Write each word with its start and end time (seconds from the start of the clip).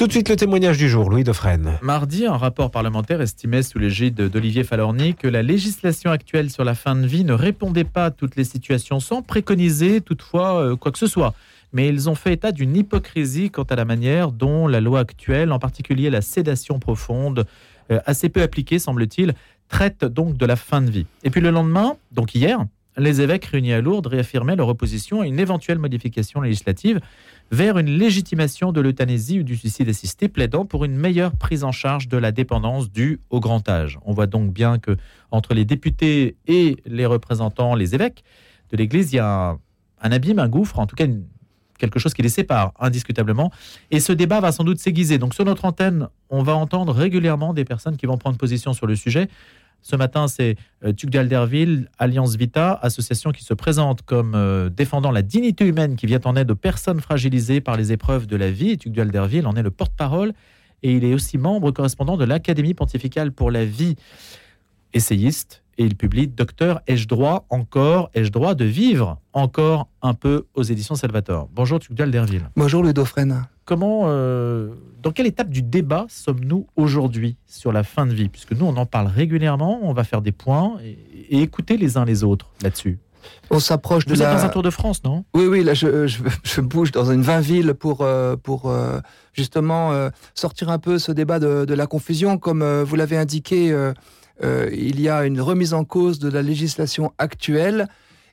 Tout 0.00 0.06
de 0.06 0.12
suite 0.12 0.30
le 0.30 0.36
témoignage 0.36 0.78
du 0.78 0.88
jour, 0.88 1.10
Louis 1.10 1.24
Dauphren. 1.24 1.78
Mardi, 1.82 2.24
un 2.24 2.38
rapport 2.38 2.70
parlementaire 2.70 3.20
estimait 3.20 3.62
sous 3.62 3.78
l'égide 3.78 4.14
d'Olivier 4.14 4.64
Falorni 4.64 5.14
que 5.14 5.28
la 5.28 5.42
législation 5.42 6.10
actuelle 6.10 6.48
sur 6.48 6.64
la 6.64 6.74
fin 6.74 6.96
de 6.96 7.06
vie 7.06 7.22
ne 7.22 7.34
répondait 7.34 7.84
pas 7.84 8.06
à 8.06 8.10
toutes 8.10 8.34
les 8.36 8.44
situations 8.44 8.98
sans 8.98 9.20
préconiser 9.20 10.00
toutefois 10.00 10.62
euh, 10.62 10.74
quoi 10.74 10.90
que 10.90 10.98
ce 10.98 11.06
soit. 11.06 11.34
Mais 11.74 11.86
ils 11.86 12.08
ont 12.08 12.14
fait 12.14 12.32
état 12.32 12.50
d'une 12.50 12.74
hypocrisie 12.76 13.50
quant 13.50 13.64
à 13.64 13.76
la 13.76 13.84
manière 13.84 14.32
dont 14.32 14.66
la 14.66 14.80
loi 14.80 15.00
actuelle, 15.00 15.52
en 15.52 15.58
particulier 15.58 16.08
la 16.08 16.22
sédation 16.22 16.78
profonde, 16.78 17.44
euh, 17.90 18.00
assez 18.06 18.30
peu 18.30 18.40
appliquée 18.40 18.78
semble-t-il, 18.78 19.34
traite 19.68 20.06
donc 20.06 20.38
de 20.38 20.46
la 20.46 20.56
fin 20.56 20.80
de 20.80 20.90
vie. 20.90 21.04
Et 21.24 21.30
puis 21.30 21.42
le 21.42 21.50
lendemain, 21.50 21.96
donc 22.10 22.34
hier, 22.34 22.64
les 22.96 23.20
évêques 23.20 23.44
réunis 23.44 23.72
à 23.72 23.80
Lourdes 23.80 24.06
réaffirmaient 24.06 24.56
leur 24.56 24.68
opposition 24.68 25.20
à 25.20 25.26
une 25.26 25.38
éventuelle 25.38 25.78
modification 25.78 26.40
législative 26.40 27.00
vers 27.50 27.78
une 27.78 27.90
légitimation 27.90 28.70
de 28.72 28.80
l'euthanasie 28.80 29.40
ou 29.40 29.42
du 29.42 29.56
suicide 29.56 29.88
assisté, 29.88 30.28
plaidant 30.28 30.64
pour 30.64 30.84
une 30.84 30.96
meilleure 30.96 31.32
prise 31.32 31.64
en 31.64 31.72
charge 31.72 32.08
de 32.08 32.16
la 32.16 32.30
dépendance 32.30 32.90
due 32.90 33.20
au 33.30 33.40
grand 33.40 33.68
âge. 33.68 33.98
On 34.04 34.12
voit 34.12 34.26
donc 34.26 34.52
bien 34.52 34.78
que 34.78 34.96
entre 35.30 35.54
les 35.54 35.64
députés 35.64 36.36
et 36.46 36.76
les 36.86 37.06
représentants, 37.06 37.74
les 37.74 37.94
évêques 37.94 38.22
de 38.70 38.76
l'Église, 38.76 39.12
il 39.12 39.16
y 39.16 39.18
a 39.18 39.56
un, 40.00 40.12
abîme, 40.12 40.38
un 40.38 40.48
gouffre, 40.48 40.78
en 40.78 40.86
tout 40.86 40.96
cas 40.96 41.06
quelque 41.78 41.98
chose 41.98 42.14
qui 42.14 42.22
les 42.22 42.28
sépare 42.28 42.72
indiscutablement. 42.78 43.50
Et 43.90 43.98
ce 43.98 44.12
débat 44.12 44.40
va 44.40 44.52
sans 44.52 44.64
doute 44.64 44.78
s'aiguiser. 44.78 45.18
Donc 45.18 45.34
sur 45.34 45.44
notre 45.44 45.64
antenne, 45.64 46.08
on 46.28 46.42
va 46.42 46.54
entendre 46.54 46.92
régulièrement 46.92 47.54
des 47.54 47.64
personnes 47.64 47.96
qui 47.96 48.06
vont 48.06 48.18
prendre 48.18 48.36
position 48.36 48.74
sur 48.74 48.86
le 48.86 48.94
sujet. 48.94 49.28
Ce 49.82 49.96
matin, 49.96 50.28
c'est 50.28 50.56
euh, 50.84 50.92
Tugdual 50.92 51.28
d'Alderville, 51.28 51.88
Alliance 51.98 52.36
Vita, 52.36 52.78
association 52.82 53.30
qui 53.32 53.44
se 53.44 53.54
présente 53.54 54.02
comme 54.02 54.34
euh, 54.34 54.68
défendant 54.68 55.10
la 55.10 55.22
dignité 55.22 55.66
humaine 55.66 55.96
qui 55.96 56.06
vient 56.06 56.20
en 56.24 56.36
aide 56.36 56.50
aux 56.50 56.56
personnes 56.56 57.00
fragilisées 57.00 57.60
par 57.60 57.76
les 57.76 57.92
épreuves 57.92 58.26
de 58.26 58.36
la 58.36 58.50
vie. 58.50 58.78
Tugdual 58.78 59.10
d'Alderville 59.10 59.46
en 59.46 59.54
est 59.54 59.62
le 59.62 59.70
porte-parole 59.70 60.32
et 60.82 60.92
il 60.94 61.04
est 61.04 61.14
aussi 61.14 61.38
membre 61.38 61.70
correspondant 61.70 62.16
de 62.16 62.24
l'Académie 62.24 62.74
pontificale 62.74 63.32
pour 63.32 63.50
la 63.50 63.64
vie, 63.64 63.96
essayiste. 64.92 65.62
Et 65.78 65.84
il 65.84 65.96
publie 65.96 66.28
Docteur, 66.28 66.82
ai-je 66.86 67.08
droit 67.08 67.46
encore, 67.48 68.10
ai-je 68.14 68.30
droit 68.30 68.54
de 68.54 68.66
vivre 68.66 69.18
encore 69.32 69.88
un 70.02 70.12
peu 70.12 70.46
aux 70.54 70.62
éditions 70.62 70.94
Salvatore 70.94 71.48
Bonjour 71.54 71.78
Tugdual 71.78 72.10
d'Erville. 72.10 72.50
Bonjour 72.54 72.82
Ludofren. 72.82 73.46
Comment, 73.70 74.06
euh, 74.06 74.70
dans 75.00 75.12
quelle 75.12 75.28
étape 75.28 75.48
du 75.48 75.62
débat 75.62 76.06
sommes-nous 76.08 76.66
aujourd'hui 76.74 77.36
sur 77.46 77.70
la 77.70 77.84
fin 77.84 78.04
de 78.04 78.12
vie? 78.12 78.28
Puisque 78.28 78.50
nous, 78.50 78.66
on 78.66 78.76
en 78.76 78.84
parle 78.84 79.06
régulièrement, 79.06 79.78
on 79.82 79.92
va 79.92 80.02
faire 80.02 80.22
des 80.22 80.32
points 80.32 80.78
et, 80.82 81.40
écouter 81.40 81.76
les 81.76 81.96
uns 81.96 82.04
les 82.04 82.24
autres 82.24 82.50
là-dessus. 82.64 82.98
On 83.48 83.60
s'approche 83.60 84.06
de 84.06 84.14
Vous 84.14 84.20
la... 84.22 84.32
êtes 84.32 84.38
dans 84.38 84.44
un 84.44 84.48
tour 84.48 84.64
de 84.64 84.70
France, 84.70 85.04
non? 85.04 85.24
Oui, 85.34 85.46
oui, 85.46 85.62
là, 85.62 85.74
je, 85.74 86.08
je, 86.08 86.60
bouge 86.60 86.90
dans 86.90 87.12
une 87.12 87.22
20 87.22 87.38
villes 87.38 87.74
pour, 87.74 88.00
euh, 88.00 88.34
pour 88.34 88.68
euh, 88.68 88.98
justement 89.34 89.92
sortir 90.34 90.68
un 90.68 90.80
peu 90.80 90.98
ce 90.98 91.12
débat 91.12 91.38
de, 91.38 91.64
de 91.64 91.74
la 91.74 91.86
confusion. 91.86 92.38
Comme 92.38 92.64
vous 92.82 92.96
l'avez 92.96 93.18
indiqué, 93.18 93.72
il 94.42 95.00
y 95.00 95.08
a 95.08 95.24
une 95.24 95.40
remise 95.40 95.74
en 95.74 95.84
cause 95.84 96.18
de 96.18 96.28
la 96.28 96.42
législation 96.42 97.12
actuelle 97.18 97.86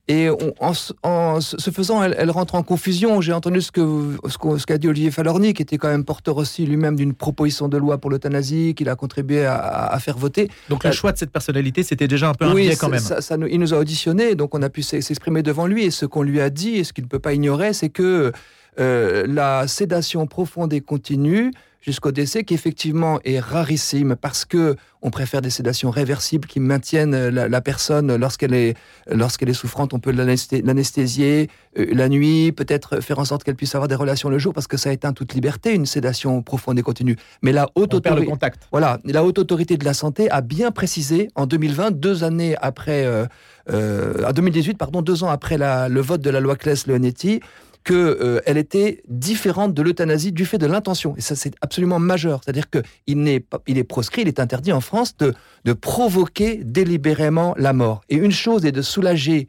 et 0.10 0.30
en, 0.60 0.74
ce 0.74 1.72
faisant, 1.72 2.02
elle, 2.02 2.32
rentre 2.32 2.56
en 2.56 2.64
confusion. 2.64 3.20
J'ai 3.20 3.34
entendu 3.34 3.62
ce 3.62 3.72
que 3.74 4.16
ce 4.28 4.66
qu'a 4.66 4.78
dit 4.78 4.88
Olivier 4.88 5.12
Falorni, 5.12 5.54
qui 5.54 5.62
était 5.62 5.78
quand 5.78 5.90
même 5.90 6.06
porteur 6.06 6.38
aussi 6.38 6.66
lui-même 6.66 6.96
d'une 6.96 7.14
proposition 7.14 7.68
de 7.68 7.78
loi 7.78 7.98
pour 7.98 8.10
l'euthanasie, 8.10 8.74
qu'il 8.74 8.88
a 8.88 8.96
contribué 8.96 9.46
à, 9.46 9.98
faire 10.00 10.18
voter. 10.18 10.50
Donc 10.70 10.86
le 10.86 10.92
euh, 10.92 10.94
choix 10.94 11.12
de 11.12 11.18
cette 11.18 11.32
personnalité, 11.32 11.84
c'était 11.84 12.08
déjà 12.08 12.30
un 12.30 12.34
peu 12.34 12.46
un 12.46 12.54
oui, 12.54 12.72
quand 12.80 12.88
même. 12.88 13.02
Ça, 13.02 13.36
nous, 13.36 13.48
il 13.48 13.60
nous 13.60 13.74
a 13.74 13.78
auditionné, 13.78 14.36
donc 14.36 14.56
on 14.56 14.62
a 14.62 14.70
pu 14.70 14.82
s'exprimer 14.82 15.44
devant 15.44 15.68
lui. 15.68 15.84
Et 15.84 15.92
ce 15.92 16.06
qu'on 16.06 16.24
lui 16.24 16.40
a 16.40 16.50
dit, 16.50 16.76
et 16.76 16.84
ce 16.86 16.94
qu'il 16.94 17.04
ne 17.04 17.10
peut 17.10 17.20
pas 17.20 17.34
ignorer, 17.34 17.74
c'est 17.74 17.90
que 17.90 18.32
euh, 18.80 19.26
la 19.28 19.68
sédation 19.68 20.26
profonde 20.26 20.72
et 20.72 20.80
continue 20.80 21.52
jusqu'au 21.88 22.12
décès, 22.12 22.44
qui 22.44 22.54
effectivement 22.54 23.20
est 23.24 23.40
rarissime 23.40 24.18
parce 24.20 24.44
que 24.44 24.76
on 25.02 25.10
préfère 25.10 25.42
des 25.42 25.50
sédations 25.50 25.90
réversibles 25.90 26.48
qui 26.48 26.60
maintiennent 26.60 27.30
la, 27.30 27.62
personne 27.62 28.16
lorsqu'elle 28.16 28.54
est, 28.54 28.76
lorsqu'elle 29.10 29.48
est 29.48 29.54
souffrante. 29.54 29.94
On 29.94 30.00
peut 30.00 30.12
l'anesthésier 30.12 31.50
euh, 31.78 31.86
la 31.94 32.10
nuit, 32.10 32.52
peut-être 32.52 33.00
faire 33.00 33.20
en 33.20 33.26
sorte 33.26 33.44
qu'elle 33.44 33.56
puisse 33.56 33.76
avoir 33.76 33.88
des 33.88 33.96
relations 33.96 34.30
le 34.30 34.40
jour 34.40 34.54
parce 34.54 34.68
que 34.68 34.76
ça 34.76 34.92
éteint 34.92 35.14
toute 35.14 35.34
liberté, 35.34 35.74
une 35.74 35.86
sédation 35.86 36.42
profonde 36.42 36.78
et 36.78 36.82
continue. 36.82 37.16
Mais 37.42 37.54
la 37.54 37.68
haute 37.76 37.94
autorité, 37.94 38.34
voilà, 38.72 39.00
la 39.06 39.24
haute 39.24 39.40
autorité 39.40 39.78
de 39.78 39.86
la 39.86 39.94
santé 39.94 40.30
a 40.30 40.42
bien 40.42 40.72
précisé 40.72 41.30
en 41.36 41.46
2020, 41.46 41.92
deux 41.92 42.24
années 42.24 42.56
après, 42.62 43.06
euh, 43.06 43.26
euh, 43.70 44.28
en 44.28 44.34
2018, 44.34 44.78
pardon, 44.78 45.02
deux 45.02 45.24
ans 45.24 45.30
après 45.30 45.58
le 45.58 46.02
vote 46.02 46.22
de 46.22 46.30
la 46.30 46.40
loi 46.40 46.56
Claes-Leonetti, 46.56 47.40
qu'elle 47.88 47.96
euh, 47.98 48.42
était 48.46 49.02
différente 49.08 49.74
de 49.74 49.82
l'euthanasie 49.82 50.34
du 50.34 50.46
fait 50.46 50.58
de 50.58 50.66
l'intention. 50.66 51.16
Et 51.16 51.22
ça, 51.22 51.38
c'est 51.38 51.54
absolument 51.62 52.00
majeur. 52.00 52.42
C'est-à-dire 52.44 52.70
qu'il 52.70 53.28
est, 53.30 53.46
est 53.68 53.84
proscrit, 53.86 54.24
il 54.24 54.28
est 54.28 54.42
interdit 54.42 54.74
en 54.74 54.82
France 54.82 55.16
de, 55.18 55.34
provoquer 55.74 56.58
délibérément 56.64 57.56
la 57.58 57.72
mort. 57.72 58.02
Et 58.10 58.18
une 58.18 58.32
chose 58.32 58.66
est 58.66 58.74
de 58.74 58.82
soulager, 58.82 59.48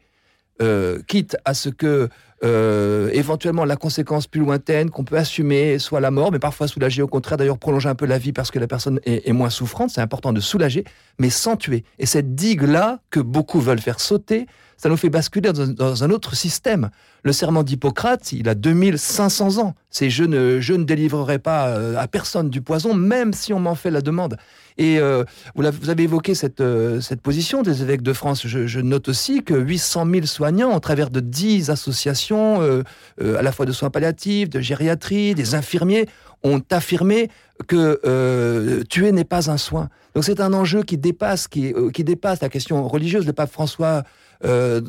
euh, 0.61 0.99
quitte 1.07 1.35
à 1.43 1.53
ce 1.53 1.67
que 1.67 2.07
euh, 2.45 3.09
éventuellement 3.11 3.65
la 3.65 3.75
conséquence 3.75 4.25
plus 4.25 4.39
lointaine 4.39 4.89
qu'on 4.89 5.03
peut 5.03 5.17
assumer 5.17 5.77
soit 5.77 5.99
la 5.99 6.11
mort, 6.11 6.31
mais 6.31 6.39
parfois 6.39 6.69
soulager 6.69 7.01
au 7.01 7.07
contraire, 7.07 7.37
d'ailleurs 7.37 7.57
prolonger 7.57 7.89
un 7.89 7.95
peu 7.95 8.05
la 8.05 8.17
vie 8.17 8.31
parce 8.31 8.51
que 8.51 8.59
la 8.59 8.67
personne 8.67 9.01
est 9.03 9.33
moins 9.33 9.49
souffrante, 9.49 9.89
c'est 9.89 10.01
important 10.01 10.31
de 10.31 10.39
soulager, 10.39 10.85
mais 11.17 11.29
sans 11.29 11.57
tuer. 11.57 11.83
Et 11.97 12.05
cette 12.05 12.35
digue-là 12.35 12.99
que 13.09 13.19
beaucoup 13.19 13.59
veulent 13.59 13.81
faire 13.81 13.99
sauter, 13.99 14.47
ça 14.79 14.87
nous 14.87 14.95
fait 14.95 15.09
basculer 15.09 15.51
dans, 15.51 16.03
un 16.05 16.09
autre 16.09 16.35
système. 16.37 16.89
Le 17.23 17.33
serment 17.33 17.63
d'Hippocrate, 17.63 18.31
il 18.31 18.47
a 18.47 18.55
2500 18.55 19.57
ans. 19.57 19.75
C'est 19.89 20.09
je 20.09 20.23
ne, 20.23 20.61
je 20.61 20.73
ne 20.73 20.85
délivrerai 20.85 21.37
pas 21.37 21.67
euh, 21.67 21.97
à 21.97 22.07
personne 22.07 22.49
du 22.49 22.61
poison, 22.61 22.93
même 22.93 23.33
si 23.33 23.51
on 23.51 23.59
m'en 23.59 23.75
fait 23.75 23.91
la 23.91 23.99
demande. 23.99 24.37
Et 24.77 24.97
euh, 24.99 25.25
vous, 25.53 25.89
avez 25.89 26.03
évoqué 26.03 26.33
cette, 26.33 26.61
euh, 26.61 27.01
cette 27.01 27.19
position 27.19 27.61
des 27.61 27.81
évêques 27.81 28.03
de 28.03 28.13
France. 28.13 28.47
Je, 28.47 28.79
note 28.79 29.09
aussi 29.09 29.43
que 29.43 29.53
800 29.53 30.07
000 30.09 30.25
soignants, 30.25 30.73
au 30.73 30.79
travers 30.79 31.09
de 31.09 31.19
10 31.19 31.69
associations, 31.71 32.61
à 32.61 33.41
la 33.41 33.51
fois 33.51 33.65
de 33.65 33.73
soins 33.73 33.89
palliatifs, 33.89 34.49
de 34.49 34.61
gériatrie, 34.61 35.35
des 35.35 35.55
infirmiers, 35.55 36.07
ont 36.43 36.61
affirmé 36.71 37.29
que 37.67 38.81
tuer 38.87 39.11
n'est 39.11 39.25
pas 39.25 39.51
un 39.51 39.57
soin. 39.57 39.89
Donc 40.15 40.23
c'est 40.23 40.39
un 40.39 40.53
enjeu 40.53 40.83
qui 40.83 40.97
dépasse, 40.97 41.49
qui, 41.49 41.73
qui 41.93 42.05
dépasse 42.05 42.39
la 42.39 42.47
question 42.47 42.87
religieuse. 42.87 43.27
Le 43.27 43.33
pape 43.33 43.51
François 43.51 44.03
euh, 44.45 44.81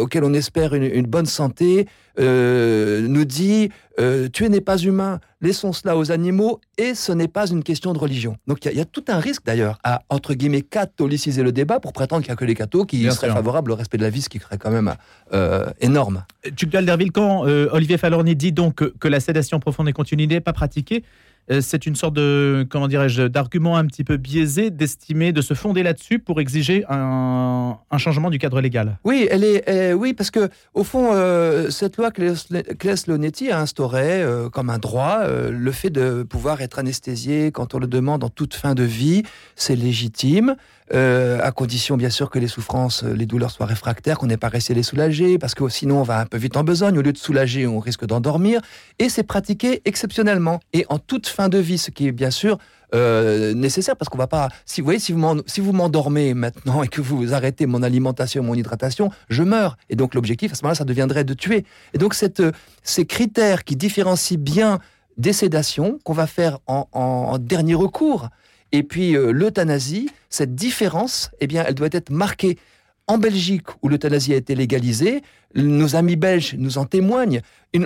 auquel 0.00 0.24
on 0.24 0.34
espère 0.34 0.74
une, 0.74 1.06
bonne 1.06 1.26
santé, 1.26 1.86
euh, 2.18 3.06
nous 3.06 3.24
dit 3.24 3.70
euh, 4.00 4.28
tuer 4.28 4.48
n'est 4.48 4.60
pas 4.60 4.78
humain, 4.78 5.20
laissons 5.40 5.72
cela 5.72 5.96
aux 5.96 6.10
animaux, 6.10 6.60
et 6.76 6.94
ce 6.94 7.12
n'est 7.12 7.28
pas 7.28 7.46
une 7.48 7.62
question 7.62 7.92
de 7.92 7.98
religion. 7.98 8.36
Donc 8.48 8.64
il 8.64 8.76
y, 8.76 8.80
a 8.80 8.84
tout 8.84 9.04
un 9.08 9.20
risque 9.20 9.44
d'ailleurs 9.44 9.78
à, 9.84 10.02
entre 10.08 10.34
guillemets, 10.34 10.62
catholiciser 10.62 11.42
le 11.44 11.52
débat 11.52 11.78
pour 11.78 11.92
prétendre 11.92 12.22
qu'il 12.22 12.30
n'y 12.30 12.34
a 12.34 12.36
que 12.36 12.44
les 12.44 12.56
cathos 12.56 12.84
qui 12.84 13.08
seraient 13.12 13.30
favorables 13.30 13.70
au 13.70 13.76
respect 13.76 13.98
de 13.98 14.02
la 14.02 14.10
vie, 14.10 14.22
ce 14.22 14.28
qui 14.28 14.40
serait 14.40 14.58
quand 14.58 14.70
même 14.70 14.94
énorme. 15.80 16.24
Tu 16.56 16.66
Derville, 16.66 17.12
quand 17.12 17.42
Olivier 17.42 17.98
Falorni 17.98 18.34
dit 18.34 18.52
donc 18.52 18.74
que, 18.74 18.84
que 18.98 19.08
la 19.08 19.20
sédation 19.20 19.60
profonde 19.60 19.88
et 19.88 19.92
continue 19.92 20.26
n'est 20.26 20.40
pas 20.40 20.52
pratiquée, 20.52 21.04
euh, 21.04 21.25
c'est 21.60 21.86
une 21.86 21.94
sorte 21.94 22.14
de, 22.14 22.66
comment 22.68 22.88
dirais-je, 22.88 23.22
d'argument 23.22 23.76
un 23.76 23.86
petit 23.86 24.04
peu 24.04 24.16
biaisé 24.16 24.70
d'estimer, 24.70 25.32
de 25.32 25.40
se 25.40 25.54
fonder 25.54 25.82
là-dessus 25.82 26.18
pour 26.18 26.40
exiger 26.40 26.84
un, 26.88 27.78
changement 27.98 28.30
du 28.30 28.38
cadre 28.38 28.60
légal. 28.60 28.98
Oui, 29.04 29.26
elle 29.30 29.44
est, 29.44 29.92
oui, 29.94 30.12
parce 30.12 30.30
que 30.30 30.48
au 30.74 30.84
fond, 30.84 31.10
euh, 31.12 31.70
cette 31.70 31.96
loi 31.96 32.10
Claes-Leonetti 32.10 33.50
a 33.50 33.60
instauré 33.60 34.22
euh, 34.22 34.50
comme 34.50 34.70
un 34.70 34.78
droit 34.78 35.26
le 35.26 35.72
fait 35.72 35.90
de 35.90 36.22
pouvoir 36.22 36.60
être 36.60 36.78
anesthésié 36.78 37.50
quand 37.52 37.74
on 37.74 37.78
le 37.78 37.86
demande 37.86 38.24
en 38.24 38.28
toute 38.28 38.54
fin 38.54 38.74
de 38.74 38.82
vie, 38.82 39.22
c'est 39.54 39.76
légitime. 39.76 40.56
Euh, 40.94 41.40
à 41.42 41.50
condition 41.50 41.96
bien 41.96 42.10
sûr 42.10 42.30
que 42.30 42.38
les 42.38 42.46
souffrances, 42.46 43.02
euh, 43.02 43.12
les 43.12 43.26
douleurs 43.26 43.50
soient 43.50 43.66
réfractaires, 43.66 44.18
qu'on 44.18 44.26
n'ait 44.26 44.36
pas 44.36 44.46
à 44.48 44.74
les 44.74 44.82
soulager, 44.84 45.36
parce 45.36 45.54
que 45.54 45.68
sinon 45.68 45.98
on 46.00 46.02
va 46.04 46.20
un 46.20 46.26
peu 46.26 46.38
vite 46.38 46.56
en 46.56 46.62
besogne. 46.62 46.96
Au 46.96 47.02
lieu 47.02 47.12
de 47.12 47.18
soulager, 47.18 47.66
on 47.66 47.80
risque 47.80 48.06
d'endormir. 48.06 48.60
Et 48.98 49.08
c'est 49.08 49.24
pratiqué 49.24 49.82
exceptionnellement 49.84 50.60
et 50.72 50.86
en 50.88 50.98
toute 50.98 51.26
fin 51.26 51.48
de 51.48 51.58
vie, 51.58 51.78
ce 51.78 51.90
qui 51.90 52.06
est 52.06 52.12
bien 52.12 52.30
sûr 52.30 52.58
euh, 52.94 53.52
nécessaire 53.52 53.96
parce 53.96 54.08
qu'on 54.08 54.18
va 54.18 54.28
pas. 54.28 54.48
Si 54.64 54.80
vous 54.80 54.84
voyez, 54.84 55.00
si 55.00 55.12
vous 55.12 55.72
m'endormez 55.72 56.34
maintenant 56.34 56.84
et 56.84 56.88
que 56.88 57.00
vous 57.00 57.34
arrêtez 57.34 57.66
mon 57.66 57.82
alimentation, 57.82 58.44
mon 58.44 58.54
hydratation, 58.54 59.10
je 59.28 59.42
meurs. 59.42 59.76
Et 59.90 59.96
donc 59.96 60.14
l'objectif 60.14 60.52
à 60.52 60.54
ce 60.54 60.62
moment-là, 60.62 60.76
ça 60.76 60.84
deviendrait 60.84 61.24
de 61.24 61.34
tuer. 61.34 61.64
Et 61.94 61.98
donc 61.98 62.14
ces 62.14 63.06
critères 63.06 63.64
qui 63.64 63.74
différencient 63.74 64.38
bien 64.38 64.78
des 65.18 65.32
sédations 65.32 65.98
qu'on 66.04 66.12
va 66.12 66.28
faire 66.28 66.58
en 66.66 67.38
dernier 67.40 67.74
recours 67.74 68.28
et 68.72 68.82
puis 68.82 69.16
euh, 69.16 69.30
l'euthanasie, 69.32 70.08
cette 70.30 70.54
différence, 70.54 71.30
eh 71.40 71.46
bien, 71.46 71.64
elle 71.66 71.74
doit 71.74 71.88
être 71.92 72.10
marquée. 72.10 72.58
En 73.08 73.18
Belgique, 73.18 73.66
où 73.82 73.88
l'euthanasie 73.88 74.34
a 74.34 74.36
été 74.36 74.56
légalisée, 74.56 75.22
nos 75.54 75.94
amis 75.94 76.16
belges 76.16 76.56
nous 76.58 76.76
en 76.76 76.86
témoignent. 76.86 77.40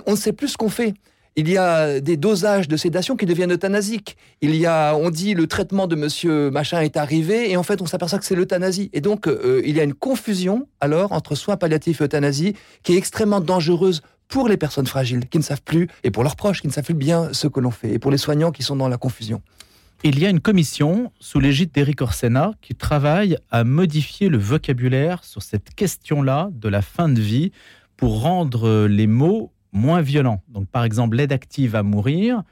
on 0.06 0.12
ne 0.12 0.16
sait 0.16 0.32
plus 0.32 0.48
ce 0.48 0.56
qu'on 0.56 0.70
fait. 0.70 0.94
Il 1.36 1.48
y 1.48 1.58
a 1.58 2.00
des 2.00 2.16
dosages 2.16 2.68
de 2.68 2.76
sédation 2.76 3.16
qui 3.16 3.24
deviennent 3.24 3.52
euthanasiques. 3.52 4.16
Il 4.40 4.56
y 4.56 4.66
a, 4.66 4.94
on 4.96 5.10
dit, 5.10 5.34
le 5.34 5.46
traitement 5.46 5.86
de 5.86 5.94
monsieur 5.94 6.50
machin 6.50 6.80
est 6.80 6.96
arrivé, 6.96 7.50
et 7.50 7.56
en 7.56 7.62
fait, 7.62 7.80
on 7.82 7.86
s'aperçoit 7.86 8.18
que 8.18 8.24
c'est 8.24 8.34
l'euthanasie. 8.34 8.90
Et 8.92 9.00
donc, 9.00 9.28
euh, 9.28 9.62
il 9.64 9.76
y 9.76 9.80
a 9.80 9.84
une 9.84 9.94
confusion, 9.94 10.66
alors, 10.80 11.12
entre 11.12 11.34
soins 11.36 11.56
palliatifs 11.56 12.00
et 12.00 12.04
euthanasie, 12.04 12.54
qui 12.82 12.94
est 12.94 12.96
extrêmement 12.96 13.40
dangereuse 13.40 14.02
pour 14.26 14.48
les 14.48 14.56
personnes 14.56 14.86
fragiles 14.86 15.28
qui 15.28 15.38
ne 15.38 15.42
savent 15.42 15.62
plus, 15.62 15.88
et 16.02 16.10
pour 16.10 16.24
leurs 16.24 16.36
proches 16.36 16.62
qui 16.62 16.66
ne 16.66 16.72
savent 16.72 16.84
plus 16.84 16.94
bien 16.94 17.28
ce 17.32 17.46
que 17.46 17.60
l'on 17.60 17.70
fait, 17.70 17.92
et 17.92 17.98
pour 17.98 18.10
les 18.10 18.18
soignants 18.18 18.52
qui 18.52 18.62
sont 18.62 18.76
dans 18.76 18.88
la 18.88 18.96
confusion. 18.96 19.40
Il 20.02 20.18
y 20.18 20.24
a 20.24 20.30
une 20.30 20.40
commission 20.40 21.12
sous 21.20 21.40
l'égide 21.40 21.72
d'Éric 21.72 22.00
Orsena 22.00 22.54
qui 22.62 22.74
travaille 22.74 23.36
à 23.50 23.64
modifier 23.64 24.30
le 24.30 24.38
vocabulaire 24.38 25.24
sur 25.24 25.42
cette 25.42 25.74
question-là 25.74 26.48
de 26.52 26.70
la 26.70 26.80
fin 26.80 27.10
de 27.10 27.20
vie 27.20 27.52
pour 27.98 28.22
rendre 28.22 28.86
les 28.86 29.06
mots 29.06 29.52
moins 29.72 30.00
violents. 30.00 30.42
Donc, 30.48 30.68
par 30.68 30.84
exemple, 30.84 31.18
l'aide 31.18 31.32
active 31.32 31.76
à 31.76 31.82
mourir, 31.82 32.44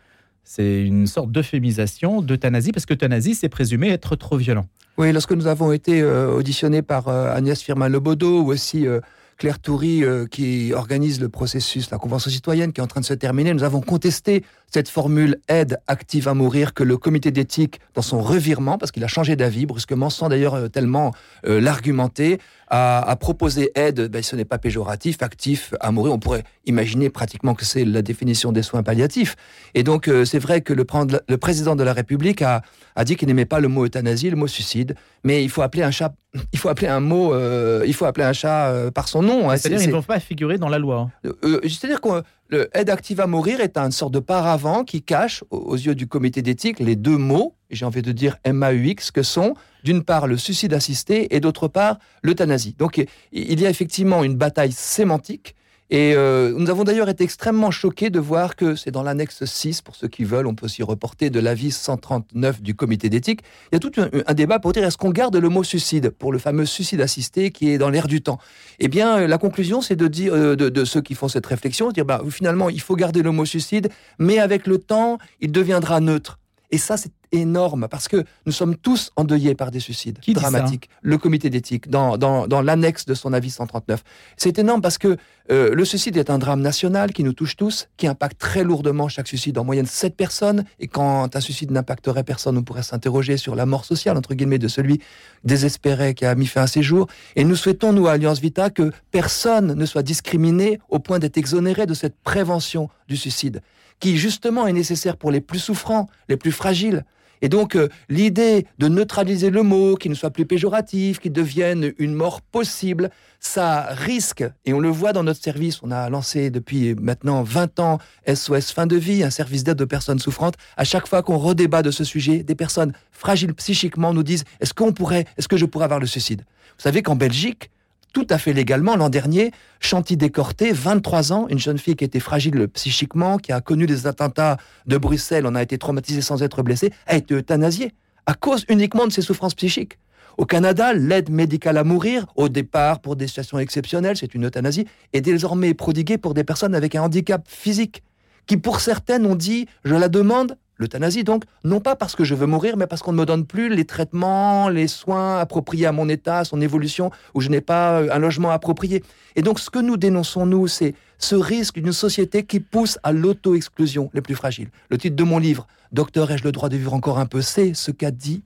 c'est 0.44 0.82
une 0.84 1.06
sorte 1.06 1.32
d'euphémisation 1.32 2.20
d'euthanasie, 2.20 2.70
parce 2.70 2.84
qu'euthanasie, 2.84 3.34
c'est 3.34 3.48
présumé 3.48 3.88
être 3.88 4.14
trop 4.14 4.36
violent. 4.36 4.66
Oui, 4.98 5.10
lorsque 5.12 5.32
nous 5.32 5.46
avons 5.46 5.72
été 5.72 6.02
euh, 6.02 6.30
auditionnés 6.30 6.82
par 6.82 7.08
euh, 7.08 7.34
Agnès 7.34 7.62
Firmin-Lebaudot 7.62 8.42
ou 8.42 8.52
aussi 8.52 8.86
euh, 8.86 9.00
Claire 9.38 9.58
Toury, 9.58 10.02
qui 10.30 10.72
organise 10.74 11.20
le 11.20 11.28
processus, 11.28 11.90
la 11.92 11.98
Convention 11.98 12.28
citoyenne 12.28 12.72
qui 12.72 12.80
est 12.80 12.84
en 12.84 12.88
train 12.88 13.00
de 13.00 13.06
se 13.06 13.14
terminer, 13.14 13.54
nous 13.54 13.62
avons 13.62 13.80
contesté 13.80 14.44
cette 14.72 14.88
formule 14.88 15.40
aide 15.48 15.78
active 15.86 16.28
à 16.28 16.34
mourir 16.34 16.74
que 16.74 16.84
le 16.84 16.96
comité 16.96 17.30
d'éthique, 17.30 17.80
dans 17.94 18.02
son 18.02 18.20
revirement, 18.20 18.78
parce 18.78 18.92
qu'il 18.92 19.04
a 19.04 19.08
changé 19.08 19.36
d'avis 19.36 19.66
brusquement, 19.66 20.10
sans 20.10 20.28
d'ailleurs 20.28 20.70
tellement 20.70 21.12
l'argumenter, 21.44 22.38
a, 22.68 23.16
proposé 23.16 23.72
aide, 23.74 24.08
ben, 24.10 24.22
ce 24.22 24.36
n'est 24.36 24.44
pas 24.44 24.58
péjoratif, 24.58 25.22
actif 25.22 25.74
à 25.80 25.90
mourir. 25.90 26.12
On 26.12 26.18
pourrait 26.18 26.44
imaginer 26.66 27.08
pratiquement 27.08 27.54
que 27.54 27.64
c'est 27.64 27.84
la 27.84 28.02
définition 28.02 28.52
des 28.52 28.62
soins 28.62 28.82
palliatifs. 28.82 29.36
Et 29.74 29.82
donc, 29.82 30.10
c'est 30.24 30.38
vrai 30.38 30.60
que 30.60 30.74
le, 30.74 30.84
le, 31.28 31.36
président 31.38 31.76
de 31.76 31.82
la 31.82 31.94
République 31.94 32.42
a, 32.42 32.62
a 32.94 33.04
dit 33.04 33.16
qu'il 33.16 33.28
n'aimait 33.28 33.46
pas 33.46 33.60
le 33.60 33.68
mot 33.68 33.86
euthanasie, 33.86 34.28
le 34.28 34.36
mot 34.36 34.46
suicide, 34.48 34.96
mais 35.24 35.44
il 35.44 35.50
faut 35.50 35.62
appeler 35.62 35.82
un 35.82 35.90
chat, 35.90 36.14
il 36.52 36.58
faut 36.58 36.68
appeler 36.68 36.88
un 36.88 37.00
mot, 37.00 37.32
euh, 37.32 37.84
il 37.86 37.94
faut 37.94 38.04
appeler 38.04 38.26
un 38.26 38.32
chat 38.32 38.68
euh, 38.68 38.90
par 38.90 39.08
son 39.08 39.22
nom. 39.22 39.50
Hein. 39.50 39.56
C'est-à-dire 39.56 39.80
qu'ils 39.80 39.88
ne 39.90 39.94
vont 39.94 40.02
pas 40.02 40.20
figurer 40.20 40.58
dans 40.58 40.68
la 40.68 40.78
loi. 40.78 41.10
Euh, 41.24 41.60
c'est-à-dire 41.62 42.00
que 42.00 42.22
le 42.48 42.70
aide 42.76 42.88
active 42.88 43.20
à 43.20 43.26
mourir 43.26 43.60
est 43.60 43.76
une 43.76 43.92
sorte 43.92 44.12
de 44.12 44.20
paravent 44.20 44.82
qui 44.82 45.02
cache, 45.02 45.44
aux 45.50 45.76
yeux 45.76 45.94
du 45.94 46.06
comité 46.06 46.40
d'éthique, 46.40 46.80
les 46.80 46.96
deux 46.96 47.18
mots, 47.18 47.54
j'ai 47.70 47.84
envie 47.84 48.00
de 48.00 48.12
dire 48.12 48.38
MAUX, 48.50 49.10
que 49.12 49.22
sont 49.22 49.54
d'une 49.84 50.02
part 50.02 50.26
le 50.26 50.38
suicide 50.38 50.72
assisté 50.72 51.34
et 51.36 51.40
d'autre 51.40 51.68
part 51.68 51.98
l'euthanasie. 52.22 52.74
Donc 52.78 53.04
il 53.32 53.60
y 53.60 53.66
a 53.66 53.70
effectivement 53.70 54.24
une 54.24 54.34
bataille 54.34 54.72
sémantique 54.72 55.54
et 55.90 56.12
euh, 56.14 56.52
nous 56.54 56.68
avons 56.68 56.84
d'ailleurs 56.84 57.08
été 57.08 57.24
extrêmement 57.24 57.70
choqués 57.70 58.10
de 58.10 58.20
voir 58.20 58.56
que 58.56 58.74
c'est 58.74 58.90
dans 58.90 59.02
l'annexe 59.02 59.44
6, 59.44 59.80
pour 59.80 59.96
ceux 59.96 60.08
qui 60.08 60.24
veulent, 60.24 60.46
on 60.46 60.54
peut 60.54 60.68
s'y 60.68 60.82
reporter 60.82 61.30
de 61.30 61.40
l'avis 61.40 61.70
139 61.70 62.60
du 62.60 62.74
comité 62.74 63.08
d'éthique. 63.08 63.40
Il 63.72 63.74
y 63.74 63.76
a 63.76 63.80
tout 63.80 63.92
un, 63.96 64.34
débat 64.34 64.58
pour 64.58 64.72
dire 64.72 64.84
est-ce 64.84 64.98
qu'on 64.98 65.10
garde 65.10 65.36
le 65.36 65.48
mot 65.48 65.64
suicide 65.64 66.10
pour 66.10 66.30
le 66.30 66.38
fameux 66.38 66.66
suicide 66.66 67.00
assisté 67.00 67.50
qui 67.50 67.70
est 67.70 67.78
dans 67.78 67.88
l'air 67.88 68.06
du 68.06 68.20
temps? 68.20 68.38
Eh 68.80 68.88
bien, 68.88 69.20
euh, 69.20 69.26
la 69.26 69.38
conclusion, 69.38 69.80
c'est 69.80 69.96
de 69.96 70.08
dire 70.08 70.34
euh, 70.34 70.56
de, 70.56 70.84
ceux 70.84 71.00
qui 71.00 71.14
font 71.14 71.28
cette 71.28 71.46
réflexion, 71.46 71.88
de 71.88 71.94
dire 71.94 72.04
bah, 72.04 72.20
finalement, 72.28 72.68
il 72.68 72.82
faut 72.82 72.96
garder 72.96 73.22
le 73.22 73.30
mot 73.30 73.46
suicide, 73.46 73.88
mais 74.18 74.38
avec 74.38 74.66
le 74.66 74.78
temps, 74.78 75.16
il 75.40 75.52
deviendra 75.52 76.00
neutre. 76.00 76.38
Et 76.70 76.78
ça, 76.78 76.96
c'est 76.96 77.12
énorme 77.32 77.88
parce 77.90 78.08
que 78.08 78.24
nous 78.46 78.52
sommes 78.52 78.76
tous 78.76 79.10
endeuillés 79.16 79.54
par 79.54 79.70
des 79.70 79.80
suicides 79.80 80.18
dramatiques. 80.28 80.88
Le 81.02 81.16
comité 81.18 81.50
d'éthique, 81.50 81.88
dans, 81.88 82.16
dans, 82.18 82.62
l'annexe 82.62 83.06
de 83.06 83.14
son 83.14 83.32
avis 83.32 83.50
139. 83.50 84.02
C'est 84.36 84.58
énorme 84.58 84.82
parce 84.82 84.98
que 84.98 85.16
euh, 85.50 85.74
le 85.74 85.84
suicide 85.84 86.16
est 86.18 86.28
un 86.28 86.38
drame 86.38 86.60
national 86.60 87.12
qui 87.12 87.24
nous 87.24 87.32
touche 87.32 87.56
tous, 87.56 87.88
qui 87.96 88.06
impacte 88.06 88.38
très 88.38 88.64
lourdement 88.64 89.08
chaque 89.08 89.28
suicide, 89.28 89.56
en 89.58 89.64
moyenne 89.64 89.86
7 89.86 90.14
personnes. 90.14 90.64
Et 90.78 90.88
quand 90.88 91.34
un 91.34 91.40
suicide 91.40 91.70
n'impacterait 91.70 92.24
personne, 92.24 92.58
on 92.58 92.62
pourrait 92.62 92.82
s'interroger 92.82 93.38
sur 93.38 93.54
la 93.54 93.64
mort 93.64 93.84
sociale, 93.84 94.16
entre 94.16 94.34
guillemets, 94.34 94.58
de 94.58 94.68
celui 94.68 95.00
désespéré 95.44 96.14
qui 96.14 96.26
a 96.26 96.34
mis 96.34 96.46
fin 96.46 96.62
à 96.62 96.66
ses 96.66 96.82
jours. 96.82 97.06
Et 97.36 97.44
nous 97.44 97.56
souhaitons, 97.56 97.92
nous, 97.94 98.06
à 98.08 98.12
Alliance 98.12 98.40
Vita, 98.40 98.68
que 98.68 98.92
personne 99.10 99.74
ne 99.74 99.86
soit 99.86 100.02
discriminé 100.02 100.80
au 100.90 100.98
point 100.98 101.18
d'être 101.18 101.38
exonéré 101.38 101.86
de 101.86 101.94
cette 101.94 102.16
prévention 102.22 102.90
du 103.08 103.16
suicide 103.16 103.62
qui 104.00 104.16
justement 104.16 104.66
est 104.66 104.72
nécessaire 104.72 105.16
pour 105.16 105.30
les 105.30 105.40
plus 105.40 105.58
souffrants, 105.58 106.08
les 106.28 106.36
plus 106.36 106.52
fragiles. 106.52 107.04
Et 107.40 107.48
donc, 107.48 107.76
euh, 107.76 107.88
l'idée 108.08 108.66
de 108.78 108.88
neutraliser 108.88 109.50
le 109.50 109.62
mot, 109.62 109.94
qu'il 109.94 110.10
ne 110.10 110.16
soit 110.16 110.30
plus 110.30 110.46
péjoratif, 110.46 111.20
qu'il 111.20 111.32
devienne 111.32 111.92
une 111.98 112.14
mort 112.14 112.40
possible, 112.40 113.10
ça 113.40 113.86
risque, 113.90 114.44
et 114.64 114.72
on 114.72 114.80
le 114.80 114.88
voit 114.88 115.12
dans 115.12 115.22
notre 115.22 115.40
service, 115.40 115.80
on 115.82 115.92
a 115.92 116.10
lancé 116.10 116.50
depuis 116.50 116.96
maintenant 116.96 117.44
20 117.44 117.78
ans 117.78 117.98
SOS 118.26 118.72
Fin 118.72 118.86
de 118.86 118.96
Vie, 118.96 119.22
un 119.22 119.30
service 119.30 119.62
d'aide 119.62 119.80
aux 119.80 119.86
personnes 119.86 120.18
souffrantes. 120.18 120.56
À 120.76 120.82
chaque 120.82 121.06
fois 121.06 121.22
qu'on 121.22 121.38
redébat 121.38 121.82
de 121.82 121.92
ce 121.92 122.02
sujet, 122.02 122.42
des 122.42 122.56
personnes 122.56 122.92
fragiles 123.12 123.54
psychiquement 123.54 124.12
nous 124.12 124.24
disent 124.24 124.44
est-ce 124.60 124.74
qu'on 124.74 124.92
pourrait, 124.92 125.26
est-ce 125.36 125.46
que 125.46 125.56
je 125.56 125.66
pourrais 125.66 125.84
avoir 125.84 126.00
le 126.00 126.06
suicide? 126.06 126.42
Vous 126.76 126.82
savez 126.82 127.02
qu'en 127.02 127.14
Belgique, 127.14 127.70
tout 128.18 128.26
à 128.30 128.38
fait 128.38 128.52
légalement 128.52 128.96
l'an 128.96 129.10
dernier. 129.10 129.52
Chanty 129.78 130.16
Décorté, 130.16 130.72
23 130.72 131.32
ans, 131.32 131.46
une 131.50 131.60
jeune 131.60 131.78
fille 131.78 131.94
qui 131.94 132.02
était 132.02 132.18
fragile 132.18 132.66
psychiquement, 132.66 133.38
qui 133.38 133.52
a 133.52 133.60
connu 133.60 133.86
des 133.86 134.08
attentats 134.08 134.56
de 134.86 134.98
Bruxelles, 134.98 135.46
on 135.46 135.54
a 135.54 135.62
été 135.62 135.78
traumatisé 135.78 136.20
sans 136.20 136.42
être 136.42 136.64
blessé, 136.64 136.92
a 137.06 137.14
été 137.14 137.34
euthanasiée 137.34 137.92
à 138.26 138.34
cause 138.34 138.64
uniquement 138.68 139.06
de 139.06 139.12
ses 139.12 139.22
souffrances 139.22 139.54
psychiques. 139.54 140.00
Au 140.36 140.46
Canada, 140.46 140.92
l'aide 140.94 141.30
médicale 141.30 141.78
à 141.78 141.84
mourir, 141.84 142.26
au 142.34 142.48
départ 142.48 142.98
pour 142.98 143.14
des 143.14 143.28
situations 143.28 143.60
exceptionnelles, 143.60 144.16
c'est 144.16 144.34
une 144.34 144.46
euthanasie, 144.46 144.88
est 145.12 145.20
désormais 145.20 145.72
prodiguée 145.72 146.18
pour 146.18 146.34
des 146.34 146.42
personnes 146.42 146.74
avec 146.74 146.96
un 146.96 147.02
handicap 147.02 147.46
physique, 147.46 148.02
qui 148.46 148.56
pour 148.56 148.80
certaines 148.80 149.26
ont 149.26 149.36
dit, 149.36 149.68
je 149.84 149.94
la 149.94 150.08
demande 150.08 150.58
L'euthanasie, 150.78 151.24
donc, 151.24 151.42
non 151.64 151.80
pas 151.80 151.96
parce 151.96 152.14
que 152.14 152.22
je 152.22 152.34
veux 152.34 152.46
mourir, 152.46 152.76
mais 152.76 152.86
parce 152.86 153.02
qu'on 153.02 153.12
ne 153.12 153.18
me 153.18 153.26
donne 153.26 153.44
plus 153.44 153.68
les 153.68 153.84
traitements, 153.84 154.68
les 154.68 154.86
soins 154.86 155.38
appropriés 155.38 155.86
à 155.86 155.92
mon 155.92 156.08
état, 156.08 156.38
à 156.38 156.44
son 156.44 156.60
évolution, 156.60 157.10
ou 157.34 157.40
je 157.40 157.48
n'ai 157.48 157.60
pas 157.60 158.00
euh, 158.00 158.08
un 158.12 158.18
logement 158.18 158.50
approprié. 158.50 159.02
Et 159.34 159.42
donc, 159.42 159.58
ce 159.58 159.70
que 159.70 159.80
nous 159.80 159.96
dénonçons, 159.96 160.46
nous, 160.46 160.68
c'est 160.68 160.94
ce 161.18 161.34
risque 161.34 161.80
d'une 161.80 161.92
société 161.92 162.44
qui 162.44 162.60
pousse 162.60 162.98
à 163.02 163.10
l'auto-exclusion 163.10 164.08
les 164.14 164.20
plus 164.20 164.36
fragiles. 164.36 164.70
Le 164.88 164.98
titre 164.98 165.16
de 165.16 165.24
mon 165.24 165.38
livre, 165.38 165.66
Docteur, 165.90 166.30
ai-je 166.30 166.44
le 166.44 166.52
droit 166.52 166.68
de 166.68 166.76
vivre 166.76 166.94
encore 166.94 167.18
un 167.18 167.26
peu? 167.26 167.40
C'est 167.40 167.74
ce 167.74 167.90
qu'a 167.90 168.10
dit 168.10 168.42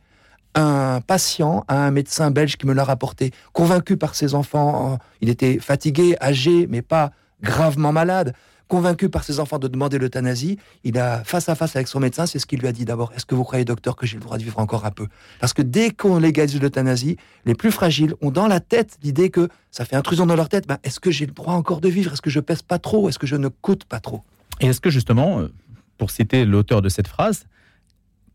un 0.54 1.00
patient 1.00 1.64
à 1.66 1.86
un 1.86 1.90
médecin 1.90 2.30
belge 2.30 2.56
qui 2.56 2.66
me 2.66 2.72
l'a 2.72 2.84
rapporté, 2.84 3.32
convaincu 3.52 3.96
par 3.96 4.14
ses 4.14 4.34
enfants. 4.34 4.98
Il 5.20 5.28
était 5.28 5.58
fatigué, 5.58 6.16
âgé, 6.20 6.66
mais 6.68 6.82
pas 6.82 7.10
gravement 7.42 7.92
malade 7.92 8.34
convaincu 8.68 9.08
par 9.08 9.24
ses 9.24 9.40
enfants 9.40 9.58
de 9.58 9.68
demander 9.68 9.98
l'euthanasie, 9.98 10.58
il 10.84 10.98
a 10.98 11.24
face 11.24 11.48
à 11.48 11.54
face 11.54 11.76
avec 11.76 11.88
son 11.88 12.00
médecin, 12.00 12.26
c'est 12.26 12.38
ce 12.38 12.46
qu'il 12.46 12.60
lui 12.60 12.68
a 12.68 12.72
dit. 12.72 12.84
D'abord. 12.84 13.12
Est-ce 13.14 13.26
que 13.26 13.34
vous 13.34 13.44
croyez, 13.44 13.64
docteur, 13.64 13.96
que 13.96 14.06
j'ai 14.06 14.16
le 14.16 14.22
droit 14.22 14.38
de 14.38 14.42
vivre 14.42 14.58
encore 14.58 14.84
un 14.84 14.90
peu? 14.90 15.06
Parce 15.40 15.52
que 15.52 15.62
dès 15.62 15.90
qu'on 15.90 16.18
légalise 16.18 16.60
l'euthanasie, 16.60 17.16
les 17.44 17.54
plus 17.54 17.70
fragiles 17.70 18.14
ont 18.20 18.30
dans 18.30 18.46
la 18.46 18.60
tête 18.60 18.98
l'idée 19.02 19.30
que 19.30 19.48
ça 19.70 19.84
fait 19.84 19.96
intrusion 19.96 20.26
dans 20.26 20.36
leur 20.36 20.48
tête. 20.48 20.66
Ben, 20.66 20.78
est-ce 20.84 21.00
que 21.00 21.10
j'ai 21.10 21.26
le 21.26 21.32
droit 21.32 21.54
encore 21.54 21.80
de 21.80 21.88
vivre? 21.88 22.12
Est-ce 22.12 22.22
que 22.22 22.30
je 22.30 22.40
pèse 22.40 22.62
pas 22.62 22.78
trop? 22.78 23.08
Est-ce 23.08 23.18
que 23.18 23.26
je 23.26 23.36
ne 23.36 23.48
coûte 23.48 23.84
pas 23.84 24.00
trop? 24.00 24.22
Et 24.60 24.66
est-ce 24.66 24.80
que 24.80 24.90
justement, 24.90 25.40
euh, 25.40 25.52
pour 25.98 26.10
citer 26.10 26.44
l'auteur 26.44 26.82
de 26.82 26.88
cette 26.88 27.08
phrase, 27.08 27.46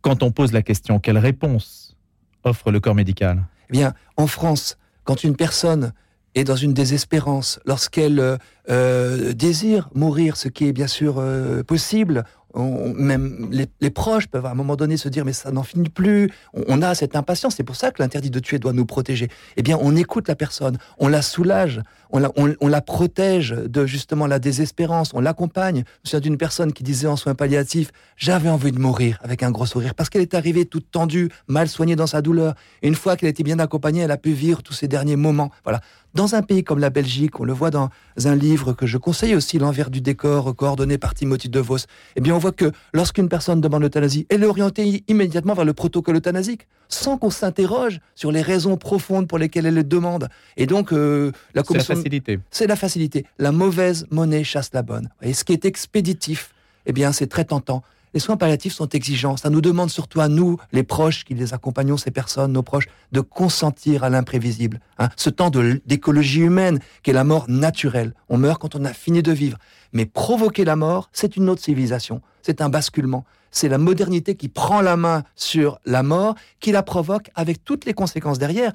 quand 0.01 0.23
on 0.23 0.31
pose 0.31 0.51
la 0.51 0.61
question, 0.61 0.99
quelle 0.99 1.17
réponse 1.17 1.95
offre 2.43 2.71
le 2.71 2.79
corps 2.79 2.95
médical? 2.95 3.45
Eh 3.69 3.73
bien, 3.73 3.93
en 4.15 4.27
France, 4.27 4.77
quand 5.03 5.23
une 5.23 5.35
personne 5.35 5.93
est 6.37 6.43
dans 6.43 6.55
une 6.55 6.73
désespérance, 6.73 7.59
lorsqu'elle 7.65 8.19
euh, 8.19 8.37
euh, 8.69 9.33
désire 9.33 9.89
mourir, 9.93 10.37
ce 10.37 10.47
qui 10.47 10.67
est 10.67 10.73
bien 10.73 10.87
sûr 10.87 11.15
euh, 11.17 11.63
possible, 11.63 12.23
même 12.55 13.49
les, 13.51 13.89
proches 13.89 14.27
peuvent 14.27 14.45
à 14.45 14.51
un 14.51 14.55
moment 14.55 14.75
donné 14.75 14.97
se 14.97 15.09
dire 15.09 15.25
mais 15.25 15.33
ça 15.33 15.51
n'en 15.51 15.63
finit 15.63 15.89
plus. 15.89 16.31
On, 16.53 16.81
a 16.81 16.95
cette 16.95 17.15
impatience. 17.15 17.55
C'est 17.55 17.63
pour 17.63 17.75
ça 17.75 17.91
que 17.91 18.01
l'interdit 18.01 18.31
de 18.31 18.39
tuer 18.39 18.57
doit 18.57 18.73
nous 18.73 18.85
protéger. 18.85 19.29
Eh 19.57 19.61
bien, 19.61 19.77
on 19.79 19.95
écoute 19.95 20.27
la 20.27 20.35
personne, 20.35 20.77
on 20.97 21.07
la 21.07 21.21
soulage, 21.21 21.81
on 22.09 22.19
la, 22.19 22.31
on, 22.35 22.81
protège 22.81 23.51
de 23.51 23.85
justement 23.85 24.25
la 24.27 24.39
désespérance, 24.39 25.11
on 25.13 25.19
l'accompagne. 25.19 25.83
Je 26.03 26.09
suis 26.09 26.21
d'une 26.21 26.37
personne 26.37 26.73
qui 26.73 26.83
disait 26.83 27.07
en 27.07 27.15
soins 27.15 27.35
palliatifs 27.35 27.91
j'avais 28.15 28.49
envie 28.49 28.71
de 28.71 28.79
mourir 28.79 29.19
avec 29.21 29.43
un 29.43 29.51
gros 29.51 29.65
sourire 29.65 29.93
parce 29.93 30.09
qu'elle 30.09 30.23
est 30.23 30.33
arrivée 30.33 30.65
toute 30.65 30.89
tendue, 30.89 31.29
mal 31.47 31.67
soignée 31.67 31.95
dans 31.95 32.07
sa 32.07 32.21
douleur. 32.21 32.55
Une 32.81 32.95
fois 32.95 33.15
qu'elle 33.15 33.29
été 33.29 33.43
bien 33.43 33.59
accompagnée, 33.59 34.01
elle 34.01 34.11
a 34.11 34.17
pu 34.17 34.31
vivre 34.31 34.63
tous 34.63 34.73
ces 34.73 34.87
derniers 34.87 35.15
moments. 35.15 35.51
Voilà. 35.63 35.81
Dans 36.17 36.33
un 36.33 36.41
pays 36.41 36.63
comme 36.63 36.79
la 36.79 36.89
Belgique, 36.89 37.39
on 37.39 37.43
le 37.43 37.53
voit 37.53 37.69
dans 37.69 37.89
un 38.25 38.35
livre 38.35 38.73
que 38.73 38.87
je 38.87 38.97
conseille 38.97 39.35
aussi, 39.35 39.59
L'envers 39.59 39.91
du 39.91 40.01
décor, 40.01 40.55
coordonné 40.55 40.97
par 40.97 41.13
Timothy 41.13 41.47
DeVos, 41.47 41.85
eh 42.15 42.21
bien, 42.21 42.33
on 42.33 42.39
voit 42.39 42.53
que 42.53 42.71
lorsqu'une 42.91 43.29
personne 43.29 43.61
demande 43.61 43.83
l'euthanasie, 43.83 44.25
elle 44.29 44.41
est 44.41 44.47
orientée 44.47 45.03
immédiatement 45.07 45.53
vers 45.53 45.63
le 45.63 45.75
protocole 45.75 46.15
euthanasique, 46.15 46.67
sans 46.89 47.19
qu'on 47.19 47.29
s'interroge 47.29 47.99
sur 48.15 48.31
les 48.31 48.41
raisons 48.41 48.77
profondes 48.77 49.27
pour 49.27 49.37
lesquelles 49.37 49.67
elle 49.67 49.75
le 49.75 49.83
demande. 49.83 50.27
Et 50.57 50.65
donc, 50.65 50.91
euh, 50.91 51.31
la 51.53 51.61
C'est 51.63 51.77
la 51.77 51.83
facilité. 51.83 52.39
C'est 52.49 52.65
la 52.65 52.75
facilité. 52.75 53.25
La 53.37 53.51
mauvaise 53.51 54.07
monnaie 54.09 54.43
chasse 54.43 54.71
la 54.73 54.81
bonne. 54.81 55.09
Et 55.21 55.33
ce 55.33 55.43
qui 55.43 55.53
est 55.53 55.65
expéditif, 55.65 56.51
eh 56.87 56.93
bien, 56.93 57.11
c'est 57.11 57.27
très 57.27 57.45
tentant. 57.45 57.83
Les 58.13 58.19
soins 58.19 58.37
palliatifs 58.37 58.73
sont 58.73 58.89
exigeants. 58.89 59.37
Ça 59.37 59.49
nous 59.49 59.61
demande 59.61 59.89
surtout 59.89 60.21
à 60.21 60.27
nous, 60.27 60.57
les 60.71 60.83
proches 60.83 61.25
qui 61.25 61.33
les 61.33 61.53
accompagnons, 61.53 61.97
ces 61.97 62.11
personnes, 62.11 62.53
nos 62.53 62.63
proches, 62.63 62.87
de 63.11 63.21
consentir 63.21 64.03
à 64.03 64.09
l'imprévisible. 64.09 64.79
Hein. 64.97 65.09
Ce 65.15 65.29
temps 65.29 65.49
d'écologie 65.49 66.41
humaine, 66.41 66.79
qui 67.03 67.11
est 67.11 67.13
la 67.13 67.23
mort 67.23 67.45
naturelle. 67.47 68.13
On 68.29 68.37
meurt 68.37 68.61
quand 68.61 68.75
on 68.75 68.85
a 68.85 68.93
fini 68.93 69.21
de 69.21 69.31
vivre. 69.31 69.57
Mais 69.93 70.05
provoquer 70.05 70.65
la 70.65 70.75
mort, 70.75 71.09
c'est 71.11 71.35
une 71.35 71.49
autre 71.49 71.61
civilisation. 71.61 72.21
C'est 72.41 72.61
un 72.61 72.69
basculement. 72.69 73.25
C'est 73.51 73.69
la 73.69 73.77
modernité 73.77 74.35
qui 74.35 74.49
prend 74.49 74.81
la 74.81 74.97
main 74.97 75.23
sur 75.35 75.79
la 75.85 76.03
mort, 76.03 76.35
qui 76.59 76.71
la 76.71 76.83
provoque 76.83 77.29
avec 77.35 77.63
toutes 77.63 77.85
les 77.85 77.93
conséquences 77.93 78.39
derrière. 78.39 78.73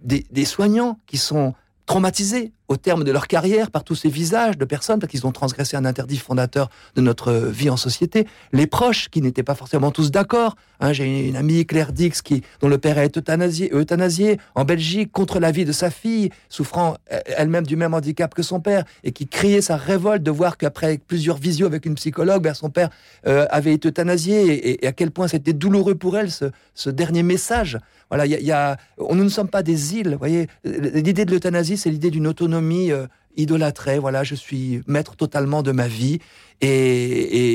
des 0.00 0.44
soignants 0.44 0.98
qui 1.06 1.16
sont 1.16 1.54
traumatisés 1.86 2.52
au 2.72 2.76
terme 2.78 3.04
de 3.04 3.12
leur 3.12 3.28
carrière 3.28 3.70
par 3.70 3.84
tous 3.84 3.94
ces 3.94 4.08
visages 4.08 4.56
de 4.56 4.64
personnes, 4.64 4.98
parce 4.98 5.10
qu'ils 5.10 5.26
ont 5.26 5.32
transgressé 5.32 5.76
un 5.76 5.84
interdit 5.84 6.16
fondateur 6.16 6.70
de 6.96 7.02
notre 7.02 7.32
vie 7.32 7.68
en 7.68 7.76
société, 7.76 8.26
les 8.52 8.66
proches 8.66 9.10
qui 9.10 9.20
n'étaient 9.20 9.42
pas 9.42 9.54
forcément 9.54 9.90
tous 9.90 10.10
d'accord. 10.10 10.56
Hein, 10.80 10.94
J'ai 10.94 11.28
une 11.28 11.36
amie, 11.36 11.66
Claire 11.66 11.92
Dix, 11.92 12.22
qui, 12.22 12.42
dont 12.60 12.68
le 12.68 12.78
père 12.78 12.96
est 12.98 13.16
euthanasié, 13.16 13.70
euthanasié 13.74 14.38
en 14.54 14.64
Belgique 14.64 15.12
contre 15.12 15.38
la 15.38 15.50
vie 15.50 15.66
de 15.66 15.72
sa 15.72 15.90
fille, 15.90 16.30
souffrant 16.48 16.96
euh, 17.12 17.20
elle-même 17.36 17.66
du 17.66 17.76
même 17.76 17.92
handicap 17.92 18.34
que 18.34 18.42
son 18.42 18.60
père, 18.60 18.84
et 19.04 19.12
qui 19.12 19.26
criait 19.26 19.60
sa 19.60 19.76
révolte 19.76 20.22
de 20.22 20.30
voir 20.30 20.56
qu'après 20.56 20.98
plusieurs 20.98 21.36
visios 21.36 21.66
avec 21.66 21.84
une 21.84 21.94
psychologue, 21.96 22.42
ben, 22.42 22.54
son 22.54 22.70
père 22.70 22.88
euh, 23.26 23.46
avait 23.50 23.74
été 23.74 23.88
euthanasié, 23.88 24.82
et, 24.82 24.86
à 24.86 24.92
quel 24.92 25.10
point 25.10 25.28
c'était 25.28 25.52
douloureux 25.52 25.94
pour 25.94 26.16
elle, 26.16 26.30
ce, 26.30 26.90
dernier 26.90 27.22
message. 27.22 27.78
Voilà, 28.08 28.26
y 28.26 28.42
y 28.42 28.52
a, 28.52 28.76
on, 28.98 29.14
nous 29.14 29.24
ne 29.24 29.28
sommes 29.28 29.48
pas 29.48 29.62
des 29.62 29.96
îles, 29.96 30.16
voyez. 30.18 30.48
L'idée 30.64 31.24
de 31.24 31.30
l'euthanasie, 31.30 31.76
c'est 31.76 31.90
l'idée 31.90 32.10
d'une 32.10 32.26
autonomie 32.26 32.61
euh, 32.70 33.06
idolâtrée. 33.36 33.98
Voilà, 33.98 34.24
je 34.24 34.34
suis 34.34 34.82
maître 34.86 35.16
totalement 35.16 35.62
de 35.62 35.72
ma 35.72 35.88
vie. 35.88 36.18
Et, 36.60 36.68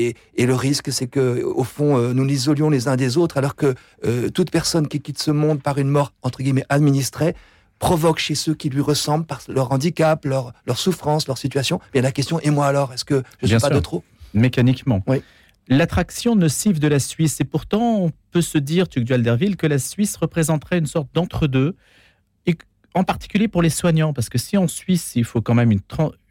et, 0.06 0.16
et 0.36 0.46
le 0.46 0.54
risque, 0.54 0.92
c'est 0.92 1.06
que, 1.06 1.42
au 1.42 1.64
fond, 1.64 1.96
euh, 1.96 2.12
nous 2.12 2.24
nous 2.24 2.30
isolions 2.30 2.70
les 2.70 2.88
uns 2.88 2.96
des 2.96 3.16
autres, 3.16 3.38
alors 3.38 3.56
que 3.56 3.74
euh, 4.04 4.28
toute 4.28 4.50
personne 4.50 4.86
qui 4.86 5.00
quitte 5.00 5.18
ce 5.18 5.30
monde 5.30 5.62
par 5.62 5.78
une 5.78 5.88
mort, 5.88 6.12
entre 6.22 6.42
guillemets, 6.42 6.66
administrée, 6.68 7.34
provoque 7.78 8.18
chez 8.18 8.34
ceux 8.34 8.54
qui 8.54 8.68
lui 8.68 8.80
ressemblent 8.80 9.26
par 9.26 9.40
leur 9.48 9.72
handicap, 9.72 10.24
leur, 10.24 10.52
leur 10.66 10.78
souffrance, 10.78 11.26
leur 11.26 11.38
situation. 11.38 11.80
Et 11.94 12.00
la 12.00 12.12
question, 12.12 12.40
et 12.40 12.50
moi 12.50 12.66
alors, 12.66 12.92
est-ce 12.92 13.04
que 13.04 13.22
je 13.42 13.54
ne 13.54 13.58
suis 13.58 13.68
pas 13.68 13.74
de 13.74 13.80
trop? 13.80 14.02
Mécaniquement. 14.34 15.02
Oui 15.06 15.22
l'attraction 15.68 16.34
nocive 16.34 16.80
de 16.80 16.88
la 16.88 16.98
Suisse. 16.98 17.40
Et 17.40 17.44
pourtant, 17.44 18.04
on 18.04 18.12
peut 18.30 18.42
se 18.42 18.58
dire, 18.58 18.88
Tuc 18.88 19.10
Alderville, 19.10 19.56
que 19.56 19.66
la 19.66 19.78
Suisse 19.78 20.16
représenterait 20.16 20.78
une 20.78 20.86
sorte 20.86 21.08
d'entre-deux, 21.14 21.76
en 22.94 23.04
particulier 23.04 23.48
pour 23.48 23.62
les 23.62 23.70
soignants, 23.70 24.12
parce 24.12 24.28
que 24.28 24.38
si 24.38 24.56
en 24.56 24.66
Suisse, 24.66 25.12
il 25.14 25.24
faut 25.24 25.40
quand 25.40 25.54
même 25.54 25.72
une, 25.72 25.82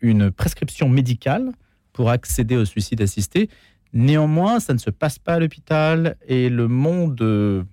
une 0.01 0.31
prescription 0.31 0.89
médicale 0.89 1.51
pour 1.93 2.09
accéder 2.09 2.57
au 2.57 2.65
suicide 2.65 3.01
assisté, 3.01 3.49
néanmoins, 3.93 4.59
ça 4.59 4.73
ne 4.73 4.79
se 4.79 4.89
passe 4.89 5.19
pas 5.19 5.35
à 5.35 5.39
l'hôpital, 5.39 6.17
et 6.27 6.49
le 6.49 6.67
monde, 6.67 7.19
le 7.19 7.65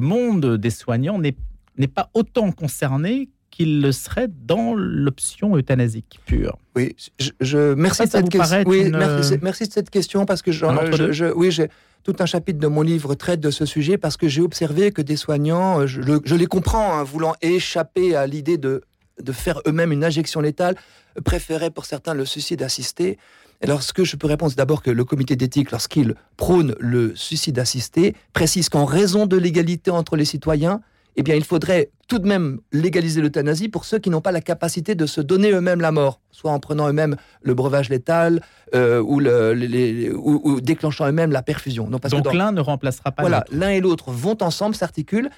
monde 0.00 0.56
des 0.56 0.70
soignants 0.70 1.18
n'est 1.18 1.86
pas 1.88 2.10
autant 2.14 2.50
concerné 2.52 3.28
qu'il 3.52 3.82
le 3.82 3.92
serait 3.92 4.28
dans 4.28 4.74
l'option 4.74 5.56
euthanasique 5.56 6.20
pure. 6.24 6.58
Oui, 6.74 6.96
je, 7.40 7.74
merci, 7.74 8.04
de 8.04 8.08
cette 8.08 8.28
question. 8.30 8.62
Oui, 8.66 8.90
merci, 8.90 9.68
de 9.68 9.72
cette 9.72 9.90
question 9.90 10.24
parce 10.24 10.42
que 10.42 10.50
je, 10.50 11.32
oui, 11.34 11.50
j'ai 11.52 11.68
tout 12.04 12.16
un 12.18 12.26
chapitre 12.26 12.58
de 12.58 12.66
mon 12.66 12.82
livre 12.82 13.14
traite 13.14 13.40
de 13.40 13.50
ce 13.50 13.64
sujet 13.64 13.98
parce 13.98 14.16
que 14.16 14.28
j'ai 14.28 14.42
observé 14.42 14.92
que 14.92 15.02
des 15.02 15.16
soignants, 15.16 15.86
je, 15.86 16.34
les 16.34 16.46
comprends, 16.46 16.94
hein, 16.94 17.02
voulant 17.02 17.34
échapper 17.42 18.16
à 18.16 18.26
l'idée 18.26 18.58
de, 18.58 18.82
de 19.20 19.32
faire 19.32 19.60
eux-mêmes 19.66 19.92
une 19.92 20.04
injection 20.04 20.40
létale, 20.40 20.76
préféraient 21.24 21.70
pour 21.70 21.84
certains 21.84 22.14
le 22.14 22.24
suicide 22.24 22.62
assisté. 22.62 23.18
Alors, 23.62 23.82
ce 23.82 23.92
que 23.92 24.04
je 24.04 24.16
peux 24.16 24.26
répondre, 24.26 24.50
c'est 24.50 24.58
d'abord 24.58 24.82
que 24.82 24.90
le 24.90 25.04
comité 25.04 25.36
d'éthique, 25.36 25.70
lorsqu'il 25.70 26.14
prône 26.36 26.74
le 26.80 27.14
suicide 27.14 27.58
assisté, 27.58 28.16
précise 28.32 28.68
qu'en 28.68 28.84
raison 28.84 29.26
de 29.26 29.36
l'égalité 29.36 29.90
entre 29.90 30.16
les 30.16 30.24
citoyens, 30.24 30.80
eh 31.16 31.22
bien, 31.22 31.34
il 31.34 31.44
faudrait 31.44 31.90
tout 32.08 32.18
de 32.18 32.26
même 32.26 32.58
légaliser 32.72 33.20
l'euthanasie 33.20 33.68
pour 33.68 33.84
ceux 33.84 33.98
qui 33.98 34.10
n'ont 34.10 34.20
pas 34.20 34.32
la 34.32 34.40
capacité 34.40 34.94
de 34.94 35.06
se 35.06 35.20
donner 35.20 35.50
eux-mêmes 35.50 35.80
la 35.80 35.92
mort, 35.92 36.20
soit 36.30 36.50
en 36.52 36.60
prenant 36.60 36.88
eux-mêmes 36.88 37.16
le 37.42 37.54
breuvage 37.54 37.88
létal 37.88 38.42
euh, 38.74 39.00
ou, 39.00 39.20
le, 39.20 40.14
ou, 40.14 40.60
déclenchant 40.60 41.06
eux-mêmes 41.06 41.32
la 41.32 41.42
perfusion. 41.42 41.88
Donc, 41.88 42.32
l'un 42.32 42.52
ne 42.52 42.60
remplacera 42.60 43.12
pas 43.12 43.22
l'autre. 43.22 43.44
Voilà, 43.50 43.66
l'un 43.66 43.72
et 43.72 43.80
l'autre 43.80 44.10
vont 44.10 44.36
ensemble, 44.40 44.74
s'articulent, 44.74 45.30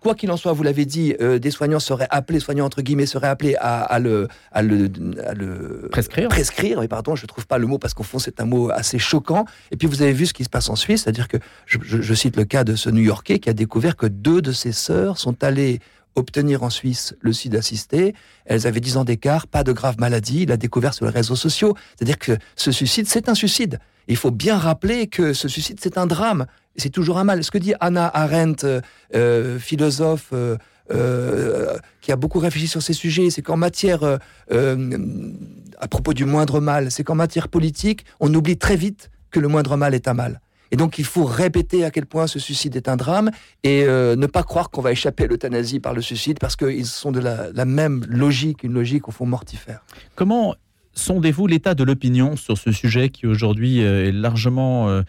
quoi 0.00 0.14
qu'il 0.14 0.30
en 0.30 0.36
soit, 0.36 0.52
vous 0.52 0.62
l'avez 0.62 0.86
dit, 0.86 1.14
euh, 1.20 1.38
des 1.38 1.50
soignants 1.50 1.78
seraient 1.78 2.08
appelés, 2.10 2.40
soignants 2.40 2.66
entre 2.66 2.82
guillemets, 2.82 3.06
seraient 3.06 3.28
appelés 3.28 3.54
à, 3.60 3.98
le, 3.98 4.28
à, 4.50 4.62
le, 4.62 5.88
prescrire. 5.90 6.28
Prescrire, 6.28 6.80
mais 6.80 6.88
pardon, 6.88 7.14
je 7.14 7.22
ne 7.22 7.26
trouve 7.28 7.46
pas 7.46 7.58
le 7.58 7.66
mot 7.66 7.78
parce 7.78 7.94
qu'au 7.94 8.02
fond 8.02 8.18
c'est 8.18 8.40
un 8.40 8.46
mot 8.46 8.70
assez 8.70 8.98
choquant. 8.98 9.44
Et 9.70 9.76
puis 9.76 9.86
vous 9.86 10.02
avez 10.02 10.12
vu 10.12 10.26
ce 10.26 10.34
qui 10.34 10.44
se 10.44 10.48
passe 10.48 10.68
en 10.68 10.76
Suisse, 10.76 11.02
c'est-à-dire 11.02 11.28
que 11.28 11.36
je, 11.66 12.14
cite 12.14 12.36
le 12.36 12.44
cas 12.44 12.64
de 12.64 12.74
ce 12.74 12.90
New-Yorkais 12.90 13.38
qui 13.38 13.48
a 13.48 13.52
découvert 13.52 13.96
que 13.96 14.06
deux 14.06 14.42
de 14.42 14.52
ses 14.52 14.72
sœurs 14.72 15.18
sont 15.18 15.44
allées 15.44 15.80
obtenir 16.16 16.62
en 16.62 16.70
Suisse 16.70 17.14
le 17.20 17.32
CID 17.32 17.54
assisté. 17.54 18.14
Elles 18.44 18.66
avaient 18.66 18.80
10 18.80 18.96
ans 18.96 19.04
d'écart, 19.04 19.46
pas 19.46 19.62
de 19.62 19.72
grave 19.72 19.96
maladie. 19.98 20.42
Il 20.42 20.52
a 20.52 20.56
découvert 20.56 20.92
sur 20.92 21.06
les 21.06 21.12
réseaux 21.12 21.36
sociaux. 21.36 21.76
C'est-à-dire 21.96 22.18
que 22.18 22.36
ce 22.56 22.72
suicide, 22.72 23.06
c'est 23.06 23.28
un 23.28 23.34
suicide. 23.34 23.78
Il 24.08 24.16
faut 24.16 24.32
bien 24.32 24.58
rappeler 24.58 25.06
que 25.06 25.32
ce 25.32 25.46
suicide, 25.46 25.78
c'est 25.80 25.96
un 25.96 26.06
drame 26.06 26.46
c'est 26.76 26.90
toujours 26.90 27.18
un 27.18 27.24
mal. 27.24 27.44
Ce 27.44 27.50
que 27.50 27.58
dit 27.58 27.74
Anna 27.80 28.10
Arendt, 28.12 28.66
euh, 28.66 28.80
euh, 29.14 29.58
philosophe 29.58 30.32
euh, 30.32 31.76
qui 32.00 32.12
a 32.12 32.16
beaucoup 32.16 32.38
réfléchi 32.38 32.66
sur 32.66 32.82
ces 32.82 32.92
sujets, 32.92 33.30
c'est 33.30 33.42
qu'en 33.42 33.56
matière, 33.56 34.02
à 34.50 35.88
propos 35.88 36.14
du 36.14 36.24
moindre 36.24 36.60
mal, 36.60 36.90
c'est 36.90 37.04
qu'en 37.04 37.14
matière 37.14 37.48
politique, 37.48 38.04
on 38.18 38.32
oublie 38.34 38.56
très 38.56 38.76
vite 38.76 39.10
que 39.30 39.38
le 39.38 39.48
moindre 39.48 39.76
mal 39.76 39.94
est 39.94 40.08
un 40.08 40.14
mal. 40.14 40.40
Et 40.72 40.76
donc 40.76 40.98
il 40.98 41.04
faut 41.04 41.24
répéter 41.24 41.84
à 41.84 41.90
quel 41.90 42.06
point 42.06 42.28
ce 42.28 42.38
suicide 42.38 42.76
est 42.76 42.88
un 42.88 42.96
drame 42.96 43.30
et 43.62 43.84
ne 43.84 44.26
pas 44.26 44.42
croire 44.42 44.70
qu'on 44.70 44.80
va 44.80 44.90
échapper 44.90 45.24
à 45.24 45.26
l'euthanasie 45.28 45.78
par 45.78 45.94
le 45.94 46.02
suicide 46.02 46.38
parce 46.40 46.56
qu'ils 46.56 46.86
sont 46.86 47.12
de 47.12 47.20
la, 47.20 47.52
la, 47.52 47.64
même 47.64 48.04
logique, 48.08 48.64
une 48.64 48.72
logique 48.72 49.06
au 49.06 49.12
fond 49.12 49.26
mortifère. 49.26 49.84
Comment 50.16 50.56
sondez-vous 50.94 51.46
l'état 51.46 51.74
de 51.74 51.84
l'opinion 51.84 52.34
sur 52.34 52.58
ce 52.58 52.72
sujet 52.72 53.10
qui 53.10 53.28
aujourd'hui 53.28 53.78
est 53.78 54.10
largement 54.10 55.02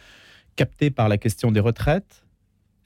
capté 0.55 0.91
par 0.91 1.09
la 1.09 1.17
question 1.17 1.51
des 1.51 1.59
retraites. 1.59 2.23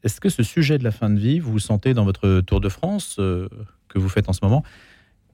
Est-ce 0.04 0.22
que 0.22 0.30
ce 0.30 0.44
sujet 0.44 0.78
de 0.78 0.84
la 0.84 0.92
fin 0.92 1.10
de 1.10 1.20
vie, 1.20 1.40
vous 1.40 1.54
vous 1.54 1.60
sentez 1.60 1.94
dans 1.94 2.06
votre 2.06 2.42
Tour 2.42 2.62
de 2.62 2.70
France 2.70 3.18
euh, 3.20 3.50
que 3.88 3.98
vous 3.98 4.10
faites 4.10 4.30
en 4.30 4.34
ce 4.34 4.40
moment? 4.44 4.64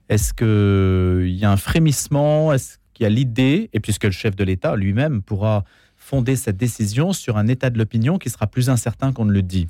Est-ce 0.08 0.32
qu'il 0.32 1.34
y 1.34 1.44
a 1.44 1.50
un 1.50 1.56
frémissement? 1.56 2.52
Est-ce 2.52 2.78
qu'il 2.94 3.04
y 3.04 3.06
a 3.06 3.10
l'idée, 3.10 3.70
et 3.72 3.80
puisque 3.80 4.04
le 4.04 4.10
chef 4.10 4.36
de 4.36 4.44
l'État 4.44 4.76
lui-même 4.76 5.22
pourra 5.22 5.64
fonder 5.96 6.36
cette 6.36 6.56
décision 6.56 7.12
sur 7.12 7.36
un 7.36 7.46
état 7.46 7.70
de 7.70 7.78
l'opinion 7.78 8.18
qui 8.18 8.28
sera 8.28 8.46
plus 8.46 8.70
incertain 8.70 9.12
qu'on 9.12 9.24
ne 9.24 9.32
le 9.32 9.42
dit 9.42 9.68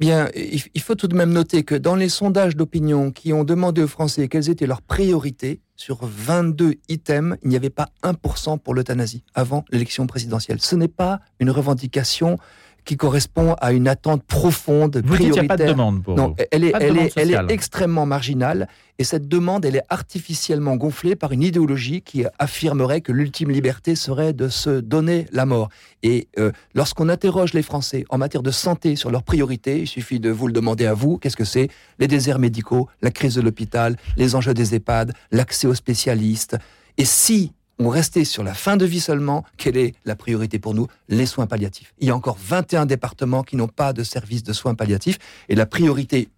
Bien, 0.00 0.30
il 0.34 0.80
faut 0.80 0.94
tout 0.94 1.08
de 1.08 1.14
même 1.14 1.30
noter 1.30 1.62
que 1.62 1.74
dans 1.74 1.94
les 1.94 2.08
sondages 2.08 2.56
d'opinion 2.56 3.10
qui 3.10 3.34
ont 3.34 3.44
demandé 3.44 3.82
aux 3.82 3.86
Français 3.86 4.28
quelles 4.28 4.48
étaient 4.48 4.66
leurs 4.66 4.80
priorités, 4.80 5.60
sur 5.80 5.98
22 6.02 6.74
items, 6.88 7.38
il 7.42 7.48
n'y 7.48 7.56
avait 7.56 7.70
pas 7.70 7.88
1% 8.02 8.58
pour 8.58 8.74
l'euthanasie 8.74 9.24
avant 9.34 9.64
l'élection 9.70 10.06
présidentielle. 10.06 10.60
Ce 10.60 10.76
n'est 10.76 10.88
pas 10.88 11.20
une 11.38 11.50
revendication 11.50 12.38
qui 12.84 12.96
correspond 12.96 13.54
à 13.60 13.72
une 13.72 13.88
attente 13.88 14.22
profonde, 14.24 15.00
vous 15.04 15.14
prioritaire. 15.14 15.30
Dites, 15.30 15.36
il 15.36 15.46
n'y 15.46 15.46
a 15.46 15.56
pas 15.56 15.62
de 15.62 15.68
demande 15.68 16.02
pour 16.02 16.16
non, 16.16 16.34
elle 16.50 16.64
est, 16.64 16.72
elle, 16.80 16.98
est, 16.98 17.12
elle 17.16 17.32
est 17.32 17.50
extrêmement 17.50 18.06
marginale 18.06 18.68
et 19.00 19.04
cette 19.04 19.28
demande, 19.28 19.64
elle 19.64 19.76
est 19.76 19.84
artificiellement 19.88 20.76
gonflée 20.76 21.16
par 21.16 21.32
une 21.32 21.42
idéologie 21.42 22.02
qui 22.02 22.24
affirmerait 22.38 23.00
que 23.00 23.12
l'ultime 23.12 23.50
liberté 23.50 23.94
serait 23.94 24.34
de 24.34 24.48
se 24.48 24.80
donner 24.80 25.26
la 25.32 25.46
mort. 25.46 25.70
Et 26.02 26.28
euh, 26.38 26.52
lorsqu'on 26.74 27.08
interroge 27.08 27.54
les 27.54 27.62
Français 27.62 28.04
en 28.10 28.18
matière 28.18 28.42
de 28.42 28.50
santé 28.50 28.96
sur 28.96 29.10
leurs 29.10 29.22
priorités, 29.22 29.80
il 29.80 29.86
suffit 29.86 30.20
de 30.20 30.28
vous 30.28 30.48
le 30.48 30.52
demander 30.52 30.84
à 30.84 30.92
vous, 30.92 31.16
qu'est-ce 31.16 31.38
que 31.38 31.46
c'est? 31.46 31.68
Les 31.98 32.08
déserts 32.08 32.38
médicaux, 32.38 32.90
la 33.00 33.10
crise 33.10 33.36
de 33.36 33.40
l'hôpital, 33.40 33.96
les 34.18 34.34
enjeux 34.34 34.52
des 34.52 34.74
EHPAD, 34.74 35.14
l'accès 35.32 35.66
aux 35.66 35.74
spécialistes. 35.74 36.58
Et 36.98 37.06
si 37.06 37.52
on 37.80 37.88
restait 37.88 38.24
sur 38.24 38.44
la 38.44 38.52
fin 38.52 38.76
de 38.76 38.84
vie 38.84 39.00
seulement, 39.00 39.42
quelle 39.56 39.78
est 39.78 39.94
la 40.04 40.14
priorité 40.14 40.58
pour 40.58 40.74
nous? 40.74 40.86
Les 41.08 41.24
soins 41.24 41.46
palliatifs. 41.46 41.94
Il 41.98 42.08
y 42.08 42.10
a 42.10 42.14
encore 42.14 42.36
21 42.38 42.84
départements 42.84 43.42
qui 43.42 43.56
n'ont 43.56 43.68
pas 43.68 43.94
de 43.94 44.02
service 44.02 44.42
de 44.42 44.52
soins 44.52 44.74
palliatifs. 44.74 45.18
Et 45.48 45.54
la 45.54 45.64
priorité 45.64 46.28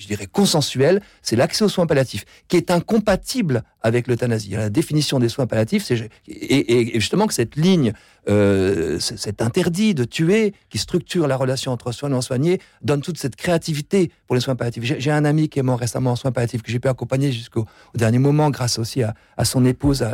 je 0.00 0.06
dirais, 0.06 0.26
consensuelle, 0.26 1.02
c'est 1.20 1.36
l'accès 1.36 1.62
aux 1.62 1.68
soins 1.68 1.86
palliatifs, 1.86 2.24
qui 2.48 2.56
est 2.56 2.70
incompatible 2.70 3.62
avec 3.82 4.06
l'euthanasie. 4.06 4.50
La 4.50 4.70
définition 4.70 5.18
des 5.18 5.28
soins 5.28 5.46
palliatifs, 5.46 5.84
c'est 5.84 6.08
et, 6.26 6.98
justement 6.98 7.26
que 7.26 7.34
cette 7.34 7.56
ligne, 7.56 7.92
euh, 8.28 8.98
cet 8.98 9.42
interdit 9.42 9.94
de 9.94 10.04
tuer, 10.04 10.54
qui 10.70 10.78
structure 10.78 11.28
la 11.28 11.36
relation 11.36 11.70
entre 11.70 11.92
soignants 11.92 12.20
et 12.20 12.22
soignés, 12.22 12.60
donne 12.80 13.02
toute 13.02 13.18
cette 13.18 13.36
créativité 13.36 14.10
pour 14.26 14.34
les 14.34 14.40
soins 14.40 14.56
palliatifs. 14.56 14.84
J'ai 14.84 15.10
un 15.10 15.24
ami 15.26 15.50
qui 15.50 15.58
est 15.58 15.62
mort 15.62 15.78
récemment 15.78 16.12
en 16.12 16.16
soins 16.16 16.32
palliatifs, 16.32 16.62
que 16.62 16.72
j'ai 16.72 16.80
pu 16.80 16.88
accompagner 16.88 17.30
jusqu'au 17.30 17.66
dernier 17.94 18.18
moment, 18.18 18.48
grâce 18.48 18.78
aussi 18.78 19.02
à, 19.02 19.14
son 19.44 19.66
épouse 19.66 20.06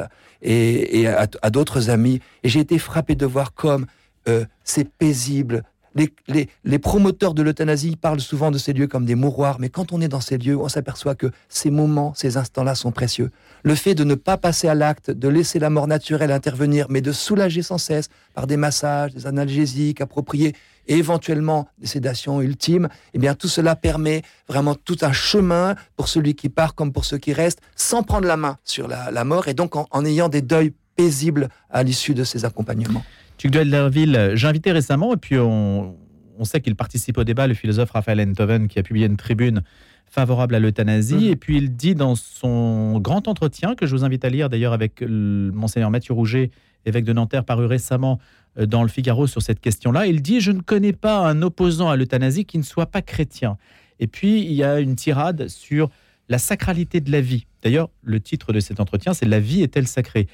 et, 0.43 1.07
à, 1.07 1.51
d'autres 1.51 1.91
amis. 1.91 2.21
Et 2.43 2.49
j'ai 2.49 2.61
été 2.61 2.79
frappé 2.79 3.15
de 3.15 3.27
voir 3.27 3.55
comme 3.55 3.87
euh, 4.29 4.45
c'est 4.65 4.89
paisible 4.89 5.63
les, 5.97 6.79
promoteurs 6.79 7.35
de 7.35 7.43
l'euthanasie 7.43 7.97
parlent 7.97 8.21
souvent 8.21 8.51
de 8.51 8.59
ces 8.59 8.73
lieux 8.73 8.87
comme 8.87 9.05
des 9.05 9.15
mouroirs, 9.15 9.57
mais 9.59 9.69
quand 9.69 9.93
on 9.93 10.01
est 10.01 10.09
dans 10.09 10.21
ces 10.21 10.39
lieux, 10.39 10.57
on 10.57 10.69
s'aperçoit 10.69 11.15
que 11.15 11.31
ces 11.49 11.71
moments, 11.71 12.13
ces 12.15 12.37
instants-là 12.37 12.75
sont 12.75 12.93
précieux. 12.93 13.31
Le 13.63 13.75
fait 13.75 13.95
de 13.95 14.05
ne 14.05 14.15
pas 14.15 14.37
passer 14.37 14.69
à 14.69 14.75
l'acte, 14.75 15.11
de 15.11 15.29
laisser 15.29 15.59
la 15.59 15.71
mort 15.71 15.87
naturelle 15.87 16.31
intervenir, 16.31 16.87
mais 16.91 17.01
de 17.01 17.13
soulager 17.13 17.63
sans 17.63 17.79
cesse 17.79 18.09
par 18.35 18.47
des 18.47 18.57
massages, 18.57 19.15
des 19.15 19.27
analgésiques 19.27 20.01
appropriés 20.01 20.55
et 20.89 20.99
éventuellement 20.99 21.69
des 21.79 21.87
sédations 21.87 22.41
ultimes, 22.41 22.89
eh 23.15 23.19
bien 23.19 23.35
tout 23.35 23.49
cela 23.49 23.75
permet 23.75 24.23
vraiment 24.49 24.75
tout 24.75 24.99
un 25.03 25.13
chemin 25.13 25.75
pour 25.97 26.09
celui 26.09 26.35
qui 26.35 26.49
part 26.49 26.75
comme 26.75 26.93
pour 26.93 27.05
ceux 27.05 27.19
qui 27.19 27.33
restent, 27.33 27.61
sans 27.75 28.03
prendre 28.03 28.29
la 28.29 28.37
main 28.37 28.59
sur 28.65 28.87
la, 28.87 29.25
mort 29.25 29.49
et 29.49 29.55
donc 29.55 29.75
en 29.77 30.05
ayant 30.05 30.29
des 30.29 30.43
deuils 30.43 30.73
paisibles 30.95 31.49
à 31.71 31.83
l'issue 31.83 32.15
de 32.15 32.25
ces 32.25 32.45
accompagnements. 32.45 33.05
Tu 33.37 33.49
dois 33.49 33.65
de 33.65 33.71
la 33.71 33.89
ville, 33.89 34.33
j'ai 34.35 34.47
invité 34.47 34.73
récemment, 34.73 35.13
et 35.13 35.17
puis 35.17 35.39
on, 35.39 35.97
on 36.39 36.45
sait 36.45 36.61
qu'il 36.61 36.75
participe 36.75 37.19
au 37.19 37.25
débat, 37.25 37.47
le 37.47 37.55
philosophe 37.55 37.91
Raphaël 37.91 38.21
Enthoven, 38.21 38.69
qui 38.69 38.79
a 38.79 38.83
publié 38.83 39.07
une 39.07 39.17
tribune 39.17 39.63
favorable 40.07 40.55
à 40.55 40.61
l'euthanasie. 40.61 41.15
Mhm. 41.15 41.31
Et 41.31 41.37
puis 41.37 41.57
il 41.57 41.77
dit 41.77 41.95
dans 41.95 42.15
son 42.15 42.99
grand 43.01 43.29
entretien, 43.29 43.75
que 43.75 43.87
je 43.87 43.95
vous 43.95 44.05
invite 44.05 44.25
à 44.25 44.29
lire 44.29 44.49
d'ailleurs 44.49 44.73
avec 44.73 45.01
le 45.01 45.51
monseigneur 45.53 45.91
Mathieu 45.91 46.15
Rouget, 46.15 46.51
évêque 46.85 47.05
de 47.05 47.13
Nanterre, 47.13 47.45
paru 47.45 47.67
récemment 47.67 48.19
euh, 48.59 48.67
dans 48.67 48.83
le 48.83 48.89
Figaro 48.89 49.27
sur 49.27 49.43
cette 49.43 49.61
question-là, 49.61 50.07
il 50.07 50.23
dit 50.23 50.41
Je 50.41 50.53
ne 50.53 50.61
connais 50.61 50.93
pas 50.93 51.27
un 51.27 51.43
opposant 51.43 51.89
à 51.89 51.97
l'euthanasie 51.97 52.45
qui 52.45 52.59
ne 52.59 52.63
soit 52.63 52.87
pas 52.87 53.03
chrétien. 53.03 53.57
Et 53.99 54.07
puis 54.07 54.43
il 54.43 54.53
y 54.53 54.63
a 54.63 54.81
une 54.81 54.95
tirade 54.95 55.49
sur 55.49 55.91
la 56.29 56.39
sacralité 56.39 57.01
de 57.01 57.11
la 57.11 57.21
vie. 57.21 57.47
D'ailleurs, 57.63 57.89
le 58.03 58.21
titre 58.21 58.53
de 58.53 58.61
cet 58.61 58.81
entretien, 58.81 59.15
c'est 59.15 59.27
La 59.27 59.41
vie 59.41 59.63
est-elle 59.63 59.87
sacrée? 59.87 60.29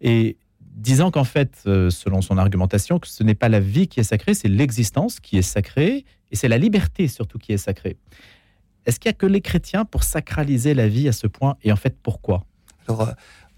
Et 0.00 0.36
disant 0.76 1.10
qu'en 1.10 1.24
fait, 1.24 1.62
euh, 1.66 1.90
selon 1.90 2.20
son 2.22 2.38
argumentation, 2.38 2.98
que 2.98 3.08
ce 3.08 3.24
n'est 3.24 3.34
pas 3.34 3.48
la 3.48 3.60
vie 3.60 3.88
qui 3.88 4.00
est 4.00 4.04
sacrée, 4.04 4.34
c'est 4.34 4.48
l'existence 4.48 5.20
qui 5.20 5.38
est 5.38 5.42
sacrée, 5.42 6.04
et 6.30 6.36
c'est 6.36 6.48
la 6.48 6.58
liberté 6.58 7.08
surtout 7.08 7.38
qui 7.38 7.52
est 7.52 7.58
sacrée. 7.58 7.96
Est-ce 8.84 9.00
qu'il 9.00 9.08
n'y 9.08 9.14
a 9.14 9.18
que 9.18 9.26
les 9.26 9.40
chrétiens 9.40 9.84
pour 9.84 10.04
sacraliser 10.04 10.74
la 10.74 10.86
vie 10.86 11.08
à 11.08 11.12
ce 11.12 11.26
point 11.26 11.56
Et 11.64 11.72
en 11.72 11.76
fait, 11.76 11.96
pourquoi? 12.00 12.44
Alors, 12.86 13.08
euh, 13.08 13.12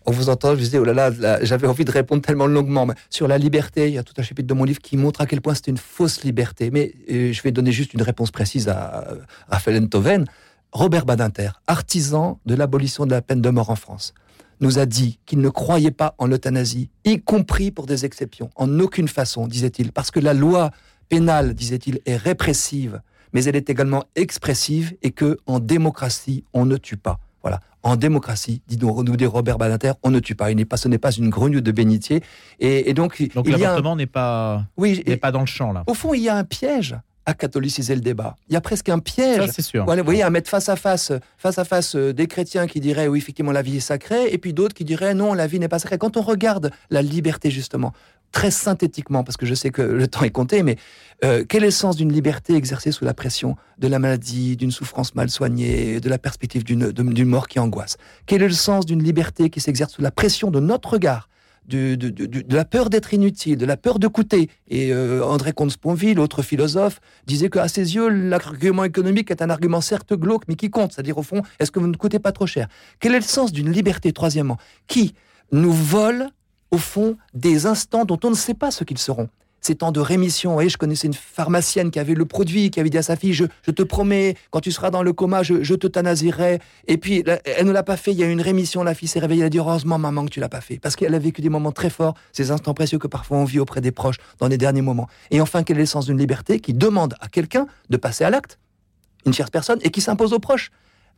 on 0.06 0.10
vous 0.10 0.30
entend, 0.30 0.54
je 0.54 0.60
disais, 0.60 0.78
oh 0.78 0.84
là 0.84 0.94
là, 0.94 1.44
j'avais 1.44 1.66
envie 1.66 1.84
de 1.84 1.90
répondre 1.90 2.22
tellement 2.22 2.46
longuement. 2.46 2.86
Mais 2.86 2.94
sur 3.10 3.28
la 3.28 3.36
liberté, 3.36 3.88
il 3.88 3.94
y 3.94 3.98
a 3.98 4.02
tout 4.02 4.14
un 4.16 4.22
chapitre 4.22 4.48
de 4.48 4.54
mon 4.54 4.64
livre 4.64 4.80
qui 4.80 4.96
montre 4.96 5.20
à 5.20 5.26
quel 5.26 5.42
point 5.42 5.54
c'est 5.54 5.68
une 5.68 5.76
fausse 5.76 6.24
liberté. 6.24 6.70
Mais 6.70 6.94
euh, 7.10 7.32
je 7.32 7.42
vais 7.42 7.52
donner 7.52 7.72
juste 7.72 7.92
une 7.92 8.00
réponse 8.00 8.30
précise 8.30 8.68
à, 8.68 9.06
Raphaël 9.48 9.82
Enthoven. 9.82 10.24
Robert 10.72 11.06
Badinter, 11.06 11.50
artisan 11.66 12.40
de 12.44 12.54
l'abolition 12.54 13.06
de 13.06 13.10
la 13.10 13.22
peine 13.22 13.40
de 13.40 13.48
mort 13.48 13.70
en 13.70 13.74
France, 13.74 14.12
nous 14.60 14.78
a 14.78 14.86
dit 14.86 15.18
qu'il 15.26 15.40
ne 15.40 15.48
croyait 15.48 15.90
pas 15.90 16.14
en 16.18 16.26
l'euthanasie, 16.26 16.90
y 17.04 17.20
compris 17.20 17.70
pour 17.70 17.86
des 17.86 18.04
exceptions. 18.04 18.50
En 18.56 18.80
aucune 18.80 19.08
façon, 19.08 19.46
disait-il, 19.46 19.92
parce 19.92 20.10
que 20.10 20.20
la 20.20 20.34
loi 20.34 20.70
pénale, 21.08 21.54
disait-il, 21.54 22.00
est 22.06 22.16
répressive, 22.16 23.00
mais 23.32 23.44
elle 23.44 23.56
est 23.56 23.70
également 23.70 24.04
expressive 24.16 24.94
et 25.02 25.10
que 25.10 25.38
en 25.46 25.58
démocratie, 25.60 26.44
on 26.52 26.64
ne 26.66 26.76
tue 26.76 26.96
pas. 26.96 27.18
Voilà. 27.42 27.60
En 27.84 27.96
démocratie, 27.96 28.62
dit 28.66 28.76
nous, 28.78 29.02
nous 29.04 29.16
dit 29.16 29.24
Robert 29.26 29.58
Badinter, 29.58 29.92
on 30.02 30.10
ne 30.10 30.18
tue 30.18 30.34
pas. 30.34 30.50
Il 30.50 30.56
n'est 30.56 30.64
pas, 30.64 30.76
ce 30.76 30.88
n'est 30.88 30.98
pas 30.98 31.12
une 31.12 31.28
grenouille 31.30 31.62
de 31.62 31.70
bénitier. 31.72 32.22
Et, 32.58 32.90
et 32.90 32.94
donc, 32.94 33.22
Donc 33.34 33.46
un- 33.48 33.52
l'avortement 33.52 33.94
n'est 33.96 34.06
pas, 34.06 34.64
oui, 34.76 35.02
n'est 35.06 35.16
pas 35.16 35.30
dans 35.30 35.40
le 35.40 35.46
champ, 35.46 35.72
là. 35.72 35.84
au 35.86 35.94
fond, 35.94 36.12
il 36.14 36.22
y 36.22 36.28
a 36.28 36.36
un 36.36 36.44
piège 36.44 36.96
à 37.28 37.34
catholiciser 37.34 37.94
le 37.94 38.00
débat. 38.00 38.36
Il 38.48 38.54
y 38.54 38.56
a 38.56 38.62
presque 38.62 38.88
un 38.88 39.00
piège. 39.00 39.44
Ça, 39.44 39.52
c'est 39.52 39.62
sûr. 39.62 39.84
Voilà, 39.84 40.00
vous 40.00 40.06
voyez, 40.06 40.22
à 40.22 40.30
mettre 40.30 40.48
face 40.48 40.70
à 40.70 40.76
face, 40.76 41.12
face 41.36 41.58
à 41.58 41.64
face 41.64 41.94
euh, 41.94 42.14
des 42.14 42.26
chrétiens 42.26 42.66
qui 42.66 42.80
diraient 42.80 43.06
oui, 43.06 43.18
effectivement, 43.18 43.52
la 43.52 43.60
vie 43.60 43.76
est 43.76 43.80
sacrée, 43.80 44.32
et 44.32 44.38
puis 44.38 44.54
d'autres 44.54 44.74
qui 44.74 44.86
diraient 44.86 45.12
non, 45.12 45.34
la 45.34 45.46
vie 45.46 45.58
n'est 45.58 45.68
pas 45.68 45.78
sacrée. 45.78 45.98
Quand 45.98 46.16
on 46.16 46.22
regarde 46.22 46.70
la 46.88 47.02
liberté, 47.02 47.50
justement, 47.50 47.92
très 48.32 48.50
synthétiquement, 48.50 49.24
parce 49.24 49.36
que 49.36 49.44
je 49.44 49.54
sais 49.54 49.68
que 49.68 49.82
le 49.82 50.08
temps 50.08 50.22
est 50.22 50.30
compté, 50.30 50.62
mais 50.62 50.76
euh, 51.22 51.44
quel 51.46 51.64
est 51.64 51.66
le 51.66 51.70
sens 51.70 51.96
d'une 51.96 52.10
liberté 52.10 52.54
exercée 52.54 52.92
sous 52.92 53.04
la 53.04 53.12
pression 53.12 53.56
de 53.76 53.88
la 53.88 53.98
maladie, 53.98 54.56
d'une 54.56 54.70
souffrance 54.70 55.14
mal 55.14 55.28
soignée, 55.28 56.00
de 56.00 56.08
la 56.08 56.16
perspective 56.16 56.64
d'une 56.64 57.24
mort 57.26 57.46
qui 57.46 57.58
angoisse? 57.58 57.98
Quel 58.24 58.42
est 58.42 58.48
le 58.48 58.54
sens 58.54 58.86
d'une 58.86 59.02
liberté 59.02 59.50
qui 59.50 59.60
s'exerce 59.60 59.92
sous 59.92 60.02
la 60.02 60.10
pression 60.10 60.50
de 60.50 60.60
notre 60.60 60.94
regard 60.94 61.28
de 61.68 62.54
la 62.54 62.64
peur 62.64 62.90
d'être 62.90 63.12
inutile, 63.12 63.58
de 63.58 63.66
la 63.66 63.76
peur 63.76 63.98
de 63.98 64.08
coûter. 64.08 64.50
Et 64.68 64.92
euh, 64.92 65.22
André 65.24 65.52
Comte-Sponville, 65.52 66.18
autre 66.18 66.42
philosophe, 66.42 67.00
disait 67.26 67.50
qu'à 67.50 67.68
ses 67.68 67.94
yeux, 67.94 68.08
l'argument 68.08 68.84
économique 68.84 69.30
est 69.30 69.42
un 69.42 69.50
argument 69.50 69.80
certes 69.80 70.14
glauque, 70.14 70.44
mais 70.48 70.54
qui 70.54 70.70
compte. 70.70 70.92
C'est-à-dire, 70.92 71.18
au 71.18 71.22
fond, 71.22 71.42
est-ce 71.58 71.70
que 71.70 71.78
vous 71.78 71.86
ne 71.86 71.96
coûtez 71.96 72.18
pas 72.18 72.32
trop 72.32 72.46
cher? 72.46 72.68
Quel 73.00 73.14
est 73.14 73.20
le 73.20 73.22
sens 73.22 73.52
d'une 73.52 73.70
liberté, 73.70 74.12
troisièmement, 74.12 74.56
qui 74.86 75.14
nous 75.52 75.72
vole, 75.72 76.28
au 76.70 76.78
fond, 76.78 77.16
des 77.34 77.66
instants 77.66 78.04
dont 78.04 78.18
on 78.24 78.30
ne 78.30 78.36
sait 78.36 78.54
pas 78.54 78.70
ce 78.70 78.84
qu'ils 78.84 78.98
seront? 78.98 79.28
Ces 79.60 79.74
temps 79.74 79.92
de 79.92 80.00
rémission. 80.00 80.50
Vous 80.50 80.56
voyez, 80.56 80.68
je 80.68 80.78
connaissais 80.78 81.06
une 81.06 81.14
pharmacienne 81.14 81.90
qui 81.90 81.98
avait 81.98 82.14
le 82.14 82.24
produit, 82.24 82.70
qui 82.70 82.80
avait 82.80 82.90
dit 82.90 82.98
à 82.98 83.02
sa 83.02 83.16
fille, 83.16 83.32
je, 83.32 83.44
te 83.70 83.82
promets, 83.82 84.36
quand 84.50 84.60
tu 84.60 84.72
seras 84.72 84.90
dans 84.90 85.02
le 85.02 85.12
coma, 85.12 85.42
je, 85.42 85.62
je 85.62 85.74
t'euthanasierai. 85.74 86.60
Et 86.86 86.96
puis, 86.96 87.24
elle 87.44 87.66
ne 87.66 87.72
l'a 87.72 87.82
pas 87.82 87.96
fait, 87.96 88.12
il 88.12 88.18
y 88.18 88.22
a 88.22 88.26
eu 88.26 88.30
une 88.30 88.40
rémission, 88.40 88.82
la 88.82 88.94
fille 88.94 89.08
s'est 89.08 89.20
réveillée, 89.20 89.42
elle 89.42 89.46
a 89.46 89.50
dit, 89.50 89.58
heureusement, 89.58 89.98
maman, 89.98 90.24
que 90.24 90.30
tu 90.30 90.40
l'as 90.40 90.48
pas 90.48 90.60
fait. 90.60 90.78
Parce 90.78 90.96
qu'elle 90.96 91.14
a 91.14 91.18
vécu 91.18 91.42
des 91.42 91.50
moments 91.50 91.72
très 91.72 91.90
forts, 91.90 92.14
ces 92.32 92.50
instants 92.50 92.74
précieux 92.74 92.98
que 92.98 93.06
parfois 93.08 93.38
on 93.38 93.44
vit 93.44 93.58
auprès 93.58 93.80
des 93.80 93.92
proches 93.92 94.18
dans 94.38 94.48
les 94.48 94.58
derniers 94.58 94.82
moments. 94.82 95.08
Et 95.30 95.40
enfin, 95.40 95.62
quel 95.62 95.76
est 95.76 95.80
le 95.80 95.86
sens 95.86 96.06
d'une 96.06 96.18
liberté 96.18 96.60
qui 96.60 96.72
demande 96.72 97.14
à 97.20 97.28
quelqu'un 97.28 97.66
de 97.90 97.96
passer 97.96 98.24
à 98.24 98.30
l'acte 98.30 98.58
une 99.26 99.32
tierce 99.32 99.50
personne 99.50 99.78
et 99.82 99.90
qui 99.90 100.00
s'impose 100.00 100.32
aux 100.32 100.38
proches 100.38 100.70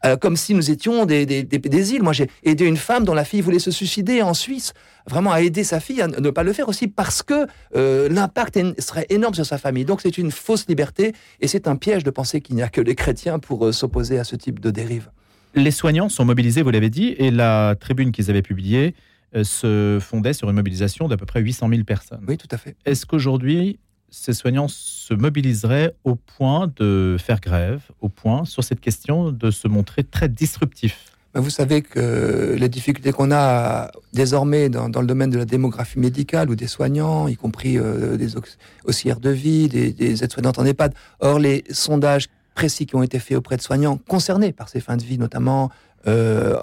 Euh, 0.06 0.16
comme 0.16 0.36
si 0.36 0.54
nous 0.54 0.70
étions 0.70 1.04
des, 1.04 1.26
des, 1.26 1.42
des- 1.42 1.58
des 1.58 1.92
îles. 1.94 2.02
Moi, 2.02 2.14
j'ai 2.14 2.30
aidé 2.42 2.64
une 2.64 2.78
femme 2.78 3.04
dont 3.04 3.12
la 3.12 3.24
fille 3.24 3.42
voulait 3.42 3.58
se 3.58 3.70
suicider 3.70 4.22
en 4.22 4.32
Suisse, 4.32 4.72
vraiment 5.06 5.30
à 5.30 5.42
aider 5.42 5.62
sa 5.62 5.78
fille 5.78 6.00
à 6.00 6.06
ne 6.08 6.30
pas 6.30 6.42
le 6.42 6.54
faire 6.54 6.70
aussi 6.70 6.88
parce 6.88 7.22
que 7.22 7.46
euh, 7.76 8.08
l'impact 8.08 8.58
serait 8.80 9.04
énorme 9.10 9.34
sur 9.34 9.44
sa 9.44 9.58
famille. 9.58 9.84
Donc, 9.84 10.00
c'est 10.00 10.16
une 10.16 10.30
fausse 10.30 10.66
liberté 10.68 11.12
et 11.40 11.48
c'est 11.48 11.68
un 11.68 11.76
piège 11.76 12.02
de 12.02 12.08
penser 12.10 12.40
qu'il 12.40 12.56
n'y 12.56 12.62
a 12.62 12.70
que 12.70 12.80
les 12.80 12.94
chrétiens 12.94 13.38
pour 13.38 13.66
euh, 13.66 13.72
s'opposer 13.72 14.18
à 14.18 14.24
ce 14.24 14.36
type 14.36 14.58
de 14.58 14.70
dérive. 14.70 15.10
Les 15.54 15.70
soignants 15.70 16.08
sont 16.08 16.24
mobilisés, 16.24 16.62
vous 16.62 16.70
l'avez 16.70 16.88
dit, 16.90 17.14
et 17.18 17.30
la 17.30 17.74
tribune 17.78 18.10
qu'ils 18.12 18.30
avaient 18.30 18.40
publiée 18.40 18.94
se 19.42 19.98
fondait 20.00 20.32
sur 20.32 20.48
une 20.48 20.56
mobilisation 20.56 21.08
d'à 21.08 21.16
peu 21.16 21.26
près 21.26 21.40
800 21.40 21.68
000 21.68 21.84
personnes. 21.84 22.24
Oui, 22.26 22.36
tout 22.36 22.48
à 22.50 22.56
fait. 22.56 22.74
Est-ce 22.86 23.04
qu'aujourd'hui, 23.06 23.78
ces 24.10 24.32
soignants 24.32 24.68
se 24.68 25.14
mobiliseraient 25.14 25.94
au 26.04 26.14
point 26.14 26.70
de 26.76 27.16
faire 27.18 27.40
grève, 27.40 27.80
au 28.00 28.08
point, 28.08 28.44
sur 28.44 28.64
cette 28.64 28.80
question, 28.80 29.32
de 29.32 29.50
se 29.50 29.68
montrer 29.68 30.04
très 30.04 30.28
disruptifs 30.28 31.12
Vous 31.34 31.50
savez 31.50 31.82
que 31.82 32.56
les 32.58 32.68
difficultés 32.68 33.12
qu'on 33.12 33.30
a 33.32 33.90
désormais 34.12 34.68
dans, 34.68 34.88
le 34.88 35.06
domaine 35.06 35.30
de 35.30 35.38
la 35.38 35.44
démographie 35.44 35.98
médicale 35.98 36.50
ou 36.50 36.56
des 36.56 36.66
soignants, 36.66 37.28
y 37.28 37.36
compris 37.36 37.78
euh, 37.78 38.16
des 38.16 38.36
aux- 38.36 38.42
auxiliaires 38.84 39.20
de 39.20 39.30
vie, 39.30 39.68
des, 39.68 39.92
des 39.92 40.24
aides-soignantes 40.24 40.58
en 40.58 40.64
EHPAD. 40.64 40.92
Or, 41.20 41.38
les 41.38 41.64
sondages 41.70 42.26
précis 42.54 42.86
qui 42.86 42.96
ont 42.96 43.02
été 43.02 43.18
faits 43.20 43.36
auprès 43.38 43.56
de 43.56 43.62
soignants 43.62 43.96
concernés 43.96 44.52
par 44.52 44.68
ces 44.68 44.80
fins 44.80 44.96
de 44.96 45.04
vie, 45.04 45.18
notamment 45.18 45.70
euh, 46.06 46.56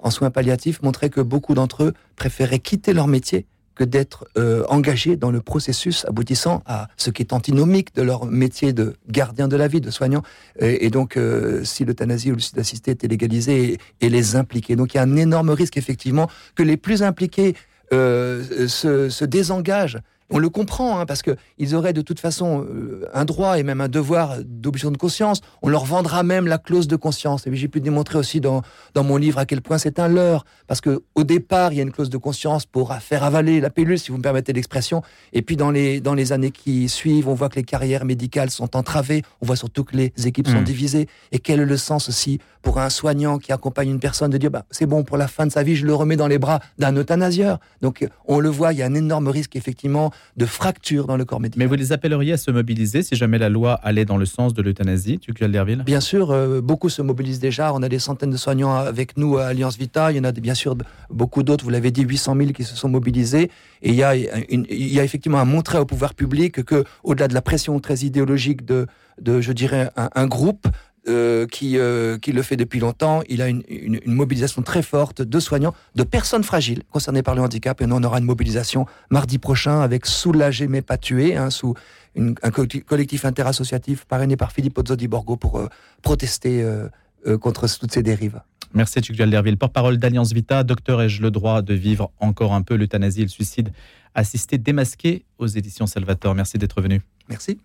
en 0.00 0.10
soins 0.10 0.30
palliatifs, 0.30 0.82
montraient 0.82 1.10
que 1.10 1.20
beaucoup 1.20 1.54
d'entre 1.54 1.84
eux 1.84 1.94
préféraient 2.16 2.58
quitter 2.58 2.92
leur 2.92 3.06
métier 3.06 3.46
que 3.74 3.84
d'être 3.84 4.26
euh, 4.36 4.64
engagés 4.68 5.16
dans 5.16 5.30
le 5.30 5.40
processus 5.40 6.04
aboutissant 6.06 6.62
à 6.66 6.88
ce 6.96 7.10
qui 7.10 7.22
est 7.22 7.32
antinomique 7.32 7.94
de 7.94 8.02
leur 8.02 8.26
métier 8.26 8.72
de 8.72 8.94
gardien 9.08 9.48
de 9.48 9.56
la 9.56 9.68
vie, 9.68 9.80
de 9.80 9.90
soignant. 9.90 10.22
Et, 10.60 10.90
donc, 10.90 11.16
euh, 11.16 11.64
si 11.64 11.84
l'euthanasie 11.84 12.30
ou 12.30 12.34
le 12.34 12.40
suicide 12.40 12.58
assisté 12.58 12.90
était 12.92 13.08
légalisé 13.08 13.72
et, 13.72 13.78
et 14.00 14.08
les 14.08 14.36
impliquer. 14.36 14.76
Donc, 14.76 14.94
il 14.94 14.98
y 14.98 15.00
a 15.00 15.02
un 15.02 15.16
énorme 15.16 15.50
risque, 15.50 15.76
effectivement, 15.76 16.28
que 16.54 16.62
les 16.62 16.76
plus 16.76 17.02
impliqués 17.02 17.54
euh, 17.92 18.66
se, 18.66 19.08
se 19.08 19.24
désengagent. 19.24 19.98
On 20.30 20.38
le 20.38 20.48
comprend, 20.48 20.98
hein, 20.98 21.06
parce 21.06 21.22
qu'ils 21.22 21.74
auraient 21.74 21.92
de 21.92 22.00
toute 22.00 22.18
façon 22.18 22.64
euh, 22.68 23.06
un 23.12 23.24
droit 23.26 23.58
et 23.58 23.62
même 23.62 23.80
un 23.82 23.88
devoir 23.88 24.36
d'objection 24.44 24.90
de 24.90 24.96
conscience. 24.96 25.40
On 25.62 25.68
leur 25.68 25.84
vendra 25.84 26.22
même 26.22 26.46
la 26.46 26.58
clause 26.58 26.88
de 26.88 26.96
conscience. 26.96 27.46
Et 27.46 27.54
j'ai 27.54 27.68
pu 27.68 27.80
démontrer 27.80 28.18
aussi 28.18 28.40
dans, 28.40 28.62
dans 28.94 29.04
mon 29.04 29.16
livre 29.18 29.38
à 29.38 29.44
quel 29.44 29.60
point 29.60 29.76
c'est 29.78 29.98
un 29.98 30.08
leurre. 30.08 30.44
Parce 30.66 30.80
que 30.80 31.02
au 31.14 31.24
départ, 31.24 31.72
il 31.72 31.76
y 31.76 31.80
a 31.80 31.82
une 31.82 31.92
clause 31.92 32.08
de 32.10 32.16
conscience 32.16 32.64
pour 32.64 32.92
faire 32.94 33.22
avaler 33.22 33.60
la 33.60 33.68
pilule, 33.70 33.98
si 33.98 34.10
vous 34.10 34.16
me 34.16 34.22
permettez 34.22 34.52
l'expression. 34.54 35.02
Et 35.34 35.42
puis, 35.42 35.56
dans 35.56 35.70
les, 35.70 36.00
dans 36.00 36.14
les 36.14 36.32
années 36.32 36.50
qui 36.50 36.88
suivent, 36.88 37.28
on 37.28 37.34
voit 37.34 37.50
que 37.50 37.56
les 37.56 37.62
carrières 37.64 38.04
médicales 38.06 38.50
sont 38.50 38.76
entravées. 38.76 39.22
On 39.42 39.46
voit 39.46 39.56
surtout 39.56 39.84
que 39.84 39.96
les 39.96 40.12
équipes 40.24 40.48
sont 40.48 40.60
Mm. 40.62 40.64
divisées. 40.64 41.08
Et 41.32 41.38
quel 41.38 41.60
est 41.60 41.66
le 41.66 41.76
sens 41.76 42.08
aussi 42.08 42.38
pour 42.62 42.78
un 42.80 42.88
soignant 42.88 43.38
qui 43.38 43.52
accompagne 43.52 43.90
une 43.90 44.00
personne 44.00 44.30
de 44.30 44.38
dire 44.38 44.50
bah, 44.50 44.64
c'est 44.70 44.86
bon, 44.86 45.02
pour 45.04 45.18
la 45.18 45.28
fin 45.28 45.46
de 45.46 45.52
sa 45.52 45.62
vie, 45.62 45.76
je 45.76 45.84
le 45.84 45.94
remets 45.94 46.16
dans 46.16 46.28
les 46.28 46.38
bras 46.38 46.60
d'un 46.78 46.96
euthanasieur? 46.96 47.58
Donc, 47.82 48.06
on 48.26 48.40
le 48.40 48.48
voit, 48.48 48.72
il 48.72 48.78
y 48.78 48.82
a 48.82 48.86
un 48.86 48.94
énorme 48.94 49.28
risque, 49.28 49.54
effectivement, 49.56 50.10
de 50.36 50.46
fracture 50.46 51.06
dans 51.06 51.16
le 51.16 51.24
corps 51.24 51.40
médical. 51.40 51.58
Mais 51.62 51.66
vous 51.66 51.74
les 51.74 51.92
appelleriez 51.92 52.32
à 52.32 52.36
se 52.36 52.50
mobiliser 52.50 53.02
si 53.02 53.14
jamais 53.14 53.38
la 53.38 53.48
loi 53.48 53.74
allait 53.74 54.04
dans 54.04 54.16
le 54.16 54.26
sens 54.26 54.52
de 54.54 54.62
l'euthanasie, 54.62 55.18
tu 55.18 55.32
Derville 55.48 55.82
Bien 55.84 56.00
sûr, 56.00 56.30
euh, 56.30 56.60
beaucoup 56.60 56.88
se 56.88 57.02
mobilisent 57.02 57.38
déjà. 57.38 57.72
On 57.74 57.82
a 57.82 57.88
des 57.88 57.98
centaines 57.98 58.30
de 58.30 58.36
soignants 58.36 58.74
avec 58.74 59.16
nous 59.16 59.36
à 59.36 59.46
Alliance 59.46 59.76
Vita. 59.76 60.10
Il 60.10 60.16
y 60.16 60.20
en 60.20 60.24
a 60.24 60.32
bien 60.32 60.54
sûr 60.54 60.76
beaucoup 61.10 61.42
d'autres. 61.42 61.64
Vous 61.64 61.70
l'avez 61.70 61.90
dit, 61.90 62.02
800 62.02 62.36
000 62.36 62.52
qui 62.52 62.64
se 62.64 62.74
sont 62.76 62.88
mobilisés. 62.88 63.50
Et 63.82 63.90
il 63.90 63.94
y 63.94 64.02
a, 64.02 64.14
une- 64.16 64.66
il 64.70 64.92
y 64.92 64.98
a 65.00 65.04
effectivement 65.04 65.38
à 65.40 65.44
montrer 65.44 65.78
au 65.78 65.84
pouvoir 65.84 66.14
public 66.14 66.64
que, 66.64 66.84
au-delà 67.02 67.28
de 67.28 67.34
la 67.34 67.42
pression 67.42 67.78
très 67.80 67.98
idéologique 67.98 68.64
de, 68.64 68.86
de 69.20 69.40
je 69.40 69.52
dirais, 69.52 69.90
un, 69.96 70.08
un 70.14 70.26
groupe 70.26 70.66
euh, 71.08 71.46
qui, 71.46 71.78
euh, 71.78 72.16
qui 72.18 72.32
le 72.32 72.42
fait 72.42 72.56
depuis 72.56 72.80
longtemps, 72.80 73.22
il 73.28 73.42
a 73.42 73.48
une, 73.48 73.62
une- 73.68 74.00
une 74.04 74.12
mobilisation 74.14 74.62
très 74.62 74.82
forte 74.82 75.20
de 75.22 75.40
soignants, 75.40 75.74
de 75.94 76.02
personnes 76.02 76.44
fragiles 76.44 76.82
concernées 76.90 77.22
par 77.22 77.34
le 77.34 77.42
handicap. 77.42 77.80
Et 77.82 77.86
nous, 77.86 77.96
on 77.96 78.02
aura 78.04 78.18
une 78.18 78.24
mobilisation 78.24 78.86
mardi 79.10 79.38
prochain 79.38 79.80
avec 79.80 80.06
Soulager 80.06 80.66
mais 80.68 80.80
pas 80.82 80.96
tuer, 80.96 81.36
hein, 81.36 81.50
sous 81.50 81.74
une- 82.14 82.34
un 82.42 82.50
collectif- 82.50 83.24
interassociatif 83.26 84.04
parrainé 84.06 84.36
par 84.36 84.52
Philippe 84.52 84.78
Ozzodi 84.78 85.08
Borgo 85.08 85.36
pour 85.36 85.58
euh, 85.58 85.68
protester 86.02 86.64
contre 87.40 87.66
toutes 87.78 87.92
ces 87.92 88.02
dérives. 88.02 88.40
Merci 88.74 89.00
Tugdual 89.00 89.30
Derville, 89.30 89.56
porte-parole 89.56 89.96
d'Alliance 89.98 90.32
Vita. 90.32 90.62
Docteur, 90.64 91.00
ai-je 91.00 91.22
le 91.22 91.30
droit 91.30 91.62
de 91.62 91.72
vivre 91.74 92.10
encore 92.20 92.52
un 92.52 92.60
peu 92.62 92.74
l'euthanasie 92.76 93.20
et 93.20 93.24
le 93.24 93.28
suicide 93.30 93.72
assisté 94.14 94.58
démasqué 94.58 95.24
aux 95.38 95.46
éditions 95.46 95.86
Salvatore 95.86 96.34
Merci 96.34 96.58
d'être 96.58 96.82
venu. 96.82 97.00
Merci. 97.28 97.58